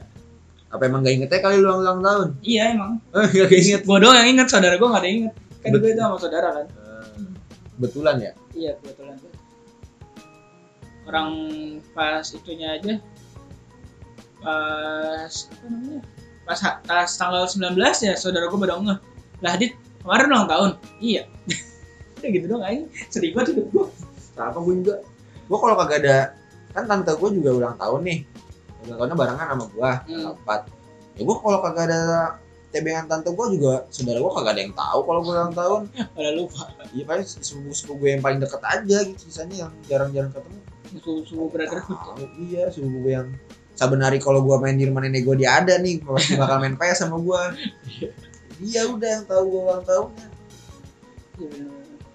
Apa 0.73 0.83
emang 0.89 1.01
gak 1.05 1.15
ingetnya 1.17 1.41
kali 1.45 1.57
ulang 1.61 1.79
ulang 1.85 2.01
tahun? 2.01 2.29
iya 2.45 2.63
emang. 2.73 2.97
Eh, 3.17 3.29
gak 3.29 3.53
inget. 3.53 3.83
gue 3.85 3.99
doang 4.01 4.17
yang 4.17 4.29
inget 4.29 4.49
saudara 4.49 4.77
gue 4.81 4.89
gak 4.89 5.01
ada 5.01 5.09
yang 5.09 5.19
inget. 5.27 5.35
Kan 5.61 5.69
Bet- 5.73 5.81
gue 5.85 5.91
itu 5.93 6.01
sama 6.01 6.17
saudara 6.17 6.49
kan. 6.57 6.67
Betulan 7.81 8.17
ya? 8.21 8.33
iya 8.53 8.71
kebetulan. 8.81 9.17
Tuh 9.21 9.33
orang 11.03 11.29
pas 11.97 12.23
itunya 12.31 12.79
aja 12.79 12.95
pas 14.43 15.35
apa 15.51 15.67
namanya? 15.67 16.01
Pas, 16.43 17.11
tanggal 17.15 17.45
19 17.47 17.79
ya 18.07 18.15
saudara 18.19 18.47
gue 18.51 18.59
pada 18.59 18.75
ngeh. 18.79 18.99
Lah 19.43 19.55
dit 19.59 19.73
kemarin 20.03 20.31
ulang 20.31 20.49
tahun? 20.51 20.71
Iya 21.01 21.23
udah 22.23 22.31
gitu 22.31 22.47
dong 22.47 22.63
aja 22.63 22.83
sedih 23.11 23.31
banget 23.35 23.49
hidup 23.53 23.67
gue 23.69 23.87
Apa 24.33 24.59
gue 24.59 24.75
juga? 24.79 24.95
Gue 25.45 25.59
kalau 25.59 25.75
kagak 25.77 25.99
ada 26.01 26.17
kan 26.73 26.87
tante 26.87 27.13
gue 27.13 27.31
juga 27.37 27.51
ulang 27.53 27.77
tahun 27.77 28.01
nih. 28.01 28.19
Ulang 28.83 28.97
tahunnya 28.97 29.17
barengan 29.19 29.47
sama 29.51 29.65
gue, 29.69 29.91
Hmm. 30.09 30.33
empat. 30.33 30.61
Ya 31.13 31.23
gue 31.23 31.37
kalau 31.37 31.59
kagak 31.61 31.85
ada 31.85 32.01
tebengan 32.73 33.05
tante 33.05 33.29
gue 33.29 33.47
juga 33.53 33.85
saudara 33.91 34.17
gue 34.17 34.33
kagak 34.33 34.53
ada 34.55 34.63
yang 34.63 34.73
tahu 34.73 34.99
kalau 35.03 35.21
gue 35.21 35.33
ulang 35.33 35.53
tahun. 35.53 35.81
pada 36.09 36.31
lupa 36.33 36.63
Iya 36.89 37.05
paling 37.05 37.27
sepupu 37.29 37.71
sepupu 37.71 38.01
gue 38.01 38.11
yang 38.11 38.23
paling 38.25 38.41
deket 38.41 38.63
aja 38.65 38.97
gitu 39.05 39.21
sisanya 39.21 39.57
yang 39.69 39.73
jarang-jarang 39.85 40.33
ketemu. 40.33 40.61
brotherhood 41.49 41.93
ya. 41.93 42.05
Tahu, 42.09 42.25
iya 42.41 42.63
sepupu 42.73 42.97
gue 43.03 43.13
yang 43.13 43.29
saben 43.73 44.01
hari 44.01 44.17
kalau 44.17 44.41
gue 44.41 44.57
main 44.57 44.77
di 44.77 44.89
rumah 44.89 45.01
nenek 45.01 45.23
gue 45.23 45.37
dia 45.37 45.61
ada 45.61 45.77
nih 45.77 46.01
pasti 46.07 46.41
bakal 46.41 46.57
main 46.57 46.73
PS 46.75 47.05
sama 47.05 47.21
gue. 47.21 47.43
Dia 48.59 48.89
udah 48.89 49.09
yang 49.13 49.25
tahu 49.29 49.43
gue 49.45 49.61
ulang 49.63 49.85
tahunnya. 49.85 50.27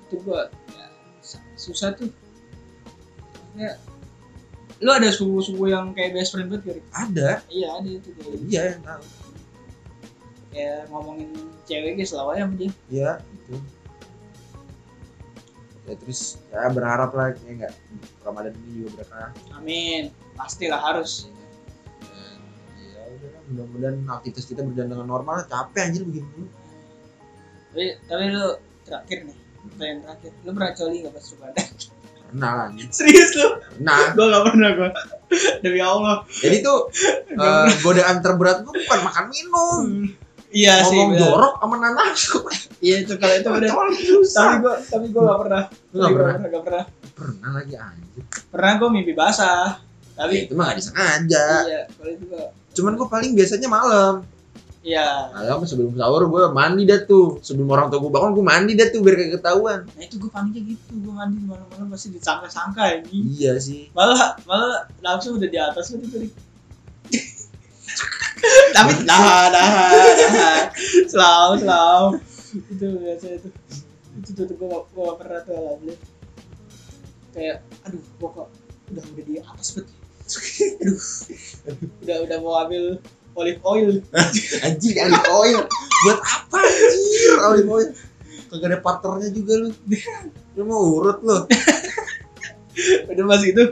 Iya, 0.07 0.15
itu 0.15 0.23
gue 0.23 0.41
ya, 0.71 0.85
sa- 1.19 1.43
susah 1.59 1.89
tuh 1.91 2.07
ya 3.59 3.75
lu 4.77 4.93
ada 4.93 5.09
suku-suku 5.09 5.67
yang 5.67 5.89
kayak 5.91 6.13
best 6.13 6.31
friend 6.31 6.47
banget? 6.47 6.79
Ada, 6.93 7.41
iya 7.49 7.67
ada 7.75 7.89
itu 7.89 8.09
kayak 8.13 8.37
iya 8.45 8.61
yang 8.71 8.83
tahu. 8.85 9.03
kayak 10.47 10.79
ngomongin 10.87 11.29
cewek 11.65 11.97
kayak 11.97 12.07
selalu 12.07 12.29
aja 12.31 12.41
sama 12.45 12.55
dia 12.55 12.71
Iya 12.87 13.11
itu. 13.35 13.55
Ya 15.83 15.93
terus 15.97 16.21
ya 16.49 16.67
berharap 16.69 17.11
lah 17.11 17.33
ya 17.33 17.51
enggak 17.51 17.73
Ramadan 18.21 18.53
ini 18.53 18.83
juga 18.85 18.89
berkah. 19.01 19.29
amin 19.53 20.11
pastilah 20.35 20.77
harus 20.77 21.27
Dan, 21.97 22.39
ya 22.91 23.01
udah 23.07 23.29
lah, 23.33 23.41
mudah-mudahan 23.49 23.97
aktivitas 24.13 24.45
kita 24.45 24.61
berjalan 24.61 24.89
dengan 24.93 25.07
normal. 25.09 25.43
Capek 25.47 25.81
anjir 25.83 26.03
begini 26.05 26.45
tapi 27.67 27.93
tapi 28.05 28.23
lu 28.29 28.45
terakhir 28.83 29.17
nih 29.25 29.37
pertanyaan 29.71 29.99
terakhir. 30.03 30.31
Lu 30.43 30.49
pernah 30.55 30.71
coli 30.75 30.97
gak 31.03 31.13
pas 31.13 31.25
Ramadan 31.31 31.67
Pernah 32.27 32.51
lah 32.59 32.67
serius 32.91 33.31
lu? 33.39 33.47
Nah, 33.79 34.11
gue 34.11 34.25
gak 34.27 34.43
pernah 34.51 34.69
gue 34.75 34.89
demi 35.63 35.79
Allah. 35.79 36.27
Jadi 36.27 36.57
tuh 36.59 36.91
eh, 37.43 37.67
godaan 37.79 38.17
terberat 38.19 38.67
gue 38.67 38.73
bukan 38.75 38.99
makan 39.07 39.25
minum. 39.31 39.83
iya 40.47 40.79
sih 40.79 40.95
Ngomong 40.95 41.19
jorok 41.19 41.53
sama 41.59 41.75
nafsu. 41.91 42.39
iya 42.85 43.03
itu 43.03 43.15
kalau 43.19 43.35
itu 43.35 43.47
Coli 43.47 43.67
tapi 44.31 44.55
gue 44.63 44.75
tapi 44.91 45.05
gue 45.11 45.21
gak 45.23 45.39
pernah. 45.39 45.63
Lu 45.91 45.97
nggak 45.97 46.11
gua 46.11 46.19
pernah? 46.19 46.49
gak 46.51 46.63
pernah. 46.63 46.83
Pernah 47.17 47.49
lagi 47.63 47.75
anjir. 47.75 48.23
pernah 48.51 48.71
gue 48.75 48.89
mimpi 48.91 49.13
basah. 49.15 49.79
Ya, 49.79 50.25
tapi 50.25 50.49
itu 50.49 50.53
mah 50.57 50.71
gak 50.71 50.77
disengaja. 50.83 51.45
iya 51.67 51.81
kalau 51.95 52.11
itu 52.11 52.25
gue 52.27 52.45
Cuman 52.77 52.93
gue 52.93 53.07
paling 53.09 53.31
biasanya 53.33 53.69
malam. 53.71 54.13
Iya 54.85 55.29
Malam 55.33 55.65
sebelum 55.65 55.93
sahur 55.97 56.29
gue 56.29 56.43
mandi 56.53 56.83
dah 56.85 57.03
tuh. 57.05 57.41
Sebelum 57.41 57.67
orang 57.71 57.87
tua 57.89 57.99
gue 58.01 58.11
bangun 58.13 58.31
gue 58.37 58.45
mandi 58.45 58.73
dah 58.77 58.87
tuh 58.89 58.99
biar 59.01 59.15
kagak 59.17 59.41
ketahuan. 59.41 59.79
Nah 59.85 60.03
itu 60.03 60.15
gue 60.21 60.31
paniknya 60.31 60.61
gitu, 60.73 60.93
gue 61.01 61.13
mandi 61.13 61.39
malam-malam 61.43 61.87
pasti 61.93 62.13
disangka-sangka 62.13 62.83
ini. 63.03 63.37
Iya 63.37 63.57
sih. 63.57 63.89
Malah 63.91 64.37
malah 64.45 64.85
langsung 65.01 65.37
udah 65.41 65.49
di 65.49 65.59
atas 65.59 65.93
gitu 65.93 66.05
tadi. 66.07 66.29
Tapi 68.75 68.93
nah 69.03 69.49
nah 69.49 69.49
nah 69.49 70.61
selalu 71.09 71.53
selalu 71.65 72.09
itu 72.69 72.85
biasa 73.01 73.27
itu 73.33 73.49
itu 74.17 74.31
tuh 74.33 74.55
gue 74.57 74.67
gak, 74.67 74.83
gue 74.93 75.03
gak 75.03 75.17
pernah 75.21 75.39
tuh 75.45 75.53
alhamdulillah 75.57 75.99
kayak 77.33 77.57
aduh 77.85 78.01
gue 78.01 78.29
kok 78.33 78.49
udah 78.93 79.03
udah 79.13 79.23
di 79.25 79.33
atas 79.41 79.67
bet 79.77 79.87
aduh 80.81 80.99
udah 82.01 82.17
udah 82.25 82.37
mau 82.41 82.55
ambil 82.65 82.83
olive 83.37 83.61
oil 83.63 83.89
Anjing 84.65 84.97
olive 84.97 85.29
oil. 85.29 85.59
Buat 86.03 86.19
apa 86.19 86.57
anjir 86.57 87.33
olive 87.39 87.69
oil? 87.69 87.89
Kagak 88.47 88.67
ada 88.67 88.79
partnernya 88.81 89.29
juga 89.29 89.53
lu. 89.61 89.69
Lu 90.57 90.63
mau 90.65 90.81
urut 90.81 91.19
lu. 91.21 91.37
udah 93.09 93.25
pas 93.25 93.41
itu 93.41 93.63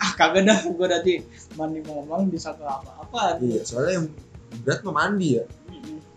ah 0.00 0.10
kagak 0.16 0.48
dah 0.48 0.58
gue 0.64 0.86
nanti 0.88 1.12
mandi 1.54 1.84
malam-malam 1.84 2.32
disangka 2.32 2.64
apa-apa 2.64 3.36
Iya, 3.38 3.60
soalnya 3.64 3.92
yang 4.00 4.06
berat 4.64 4.80
mah 4.82 4.94
mandi 4.96 5.40
ya. 5.40 5.44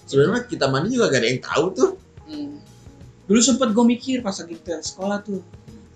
Sebenarnya 0.08 0.48
kita 0.48 0.72
mandi 0.72 0.96
juga 0.96 1.12
gak 1.12 1.20
ada 1.20 1.28
yang 1.28 1.42
tahu 1.44 1.66
tuh. 1.76 1.92
Hmm. 2.28 2.64
Dulu 3.28 3.40
sempet 3.44 3.76
gue 3.76 3.86
mikir 3.86 4.24
pas 4.24 4.32
lagi 4.32 4.56
ke 4.56 4.80
sekolah 4.80 5.20
tuh 5.20 5.44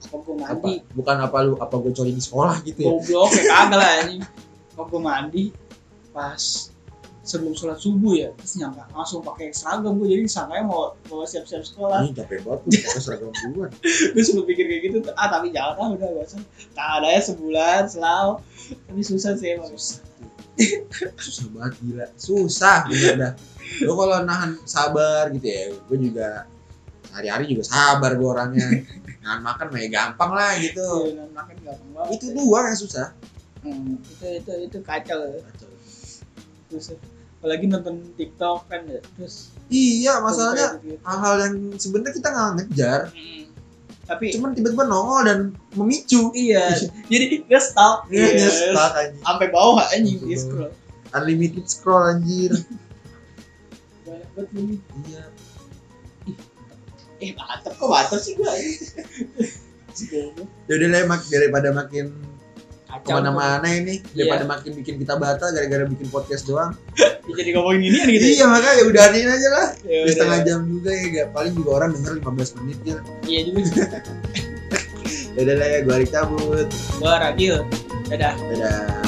apa 0.02 0.16
gue 0.18 0.34
Apa? 0.36 0.52
mandi 0.52 0.74
Bukan 0.92 1.16
apa 1.22 1.38
lu 1.46 1.54
apa 1.56 1.76
gue 1.78 1.92
coli 1.94 2.12
di 2.12 2.20
sekolah 2.20 2.56
gitu 2.66 2.80
ya. 2.82 2.90
goblok 2.92 3.28
kayak 3.32 3.48
kagak 3.48 3.78
lah 3.80 3.90
anjing 4.04 4.22
apa 4.72 4.82
gue 4.84 5.02
mandi 5.02 5.44
pas 6.12 6.72
sebelum 7.22 7.54
sholat 7.54 7.78
subuh 7.78 8.18
ya 8.18 8.30
terus 8.34 8.58
nyangka 8.58 8.90
langsung 8.98 9.22
pakai 9.22 9.54
seragam 9.54 10.02
gue 10.02 10.10
jadi 10.10 10.26
sangkanya 10.26 10.66
mau 10.66 10.98
mau 11.08 11.22
siap-siap 11.22 11.62
sekolah 11.62 12.02
Ini 12.10 12.18
capek 12.18 12.42
banget 12.42 12.60
tuh 12.66 12.70
pakai 12.82 13.02
seragam 13.02 13.30
duluan. 13.30 13.72
gue 13.86 14.24
sempet 14.26 14.46
pikir 14.50 14.66
kayak 14.66 14.82
gitu 14.90 14.98
ah 15.14 15.28
tapi 15.30 15.54
jangan 15.54 15.78
ah 15.78 15.88
udah 15.94 16.08
gak 16.18 16.28
usah 16.34 16.42
tak 16.74 16.88
ada 17.00 17.08
ya 17.14 17.22
sebulan 17.22 17.82
selalu 17.86 18.34
tapi 18.90 19.02
susah 19.06 19.32
sih 19.38 19.48
emang 19.54 19.70
Susah 21.18 21.48
banget 21.56 21.74
gila. 21.82 22.08
Susah 22.20 22.86
bener 22.86 23.16
dah. 23.18 23.34
Lu 23.82 23.96
kalau 23.96 24.22
nahan 24.28 24.60
sabar 24.68 25.32
gitu 25.32 25.48
ya, 25.48 25.72
gue 25.74 25.98
juga 26.12 26.46
hari-hari 27.16 27.50
juga 27.50 27.64
sabar 27.66 28.14
gue 28.20 28.28
orangnya. 28.28 28.68
Nahan 29.24 29.42
makan 29.42 29.72
mah 29.72 29.80
ya 29.80 29.90
gampang 29.90 30.32
lah 30.36 30.52
gitu. 30.60 31.14
Iya, 31.14 31.26
makan 31.34 31.56
gampang 31.66 31.90
banget 31.96 32.12
Itu 32.20 32.26
doang 32.36 32.66
yang 32.68 32.78
susah. 32.78 33.08
Hmm, 33.62 34.02
itu 34.02 34.26
itu 34.42 34.52
itu 34.70 34.78
kacau 34.82 35.18
ya. 35.24 35.40
Terus 36.72 36.96
apalagi 37.38 37.66
nonton 37.68 38.16
TikTok 38.16 38.66
kan 38.66 38.82
ya 38.86 39.04
terus 39.12 39.52
Iya, 39.68 40.20
masalahnya 40.20 40.80
gitu. 40.80 41.00
hal-hal 41.02 41.36
yang 41.40 41.56
sebenarnya 41.76 42.14
kita 42.14 42.28
nggak 42.28 42.50
ngejar, 42.54 43.02
Hmm. 43.08 43.44
tapi 44.04 44.26
cuman 44.30 44.52
tiba-tiba 44.52 44.84
nongol 44.84 45.22
dan 45.24 45.40
memicu. 45.74 46.32
iya 46.34 46.76
jadi 47.08 47.44
nggak 47.44 47.60
stop 47.62 48.04
Iya, 48.12 48.28
Yes. 48.38 48.56
stuck 48.68 48.92
anjing. 48.94 49.22
sampai 49.22 49.48
bawah 49.48 49.84
anjing 49.90 50.20
di 50.20 50.36
scroll 50.36 50.72
Unlimited 51.12 51.66
scroll 51.66 52.04
anjir. 52.06 52.52
banyak 54.06 54.30
banget 54.34 54.50
ini 54.54 54.76
iya. 55.06 55.24
eh 57.22 57.32
mantep 57.32 57.74
kok 57.74 57.88
mantep 57.88 58.20
sih 58.20 58.34
gua 58.36 58.52
Ya 60.66 60.74
udah 60.74 60.88
lah 60.88 61.02
mak 61.06 61.28
daripada 61.28 61.70
makin 61.70 62.16
ke 63.00 63.10
mana-mana 63.10 63.68
ini, 63.68 64.04
Iya. 64.12 64.28
daripada 64.28 64.44
makin 64.50 64.72
bikin 64.76 64.96
kita 64.98 65.14
batal 65.16 65.48
gara-gara 65.50 65.84
bikin 65.86 66.08
podcast 66.08 66.44
doang. 66.44 66.76
tuh. 67.22 67.34
jadi 67.40 67.50
ngomongin 67.54 67.82
ini 67.88 68.00
gitu 68.12 68.26
ya 68.26 68.34
Iya 68.34 68.46
makanya 68.48 68.84
udahin 68.84 69.28
aja 69.30 69.50
lah. 69.50 69.68
Ya 69.82 69.98
Udah 70.02 70.14
setengah 70.14 70.40
jam 70.44 70.60
juga 70.66 70.90
ya, 70.92 71.06
gak 71.14 71.28
paling 71.32 71.54
juga 71.54 71.70
orang 71.74 71.90
denger 71.94 72.14
15 72.20 72.58
menit 72.60 72.80
ya. 72.84 72.98
iya 73.24 73.40
juga 73.44 73.60
Ya 75.32 75.40
udah 75.42 75.56
lah 75.56 75.68
ya, 75.70 75.80
gue 75.82 75.94
Arik 75.96 76.10
cabut. 76.12 76.68
gua 77.00 77.14
Ragil 77.18 77.56
dadah 78.06 78.36
Dadah. 78.36 79.01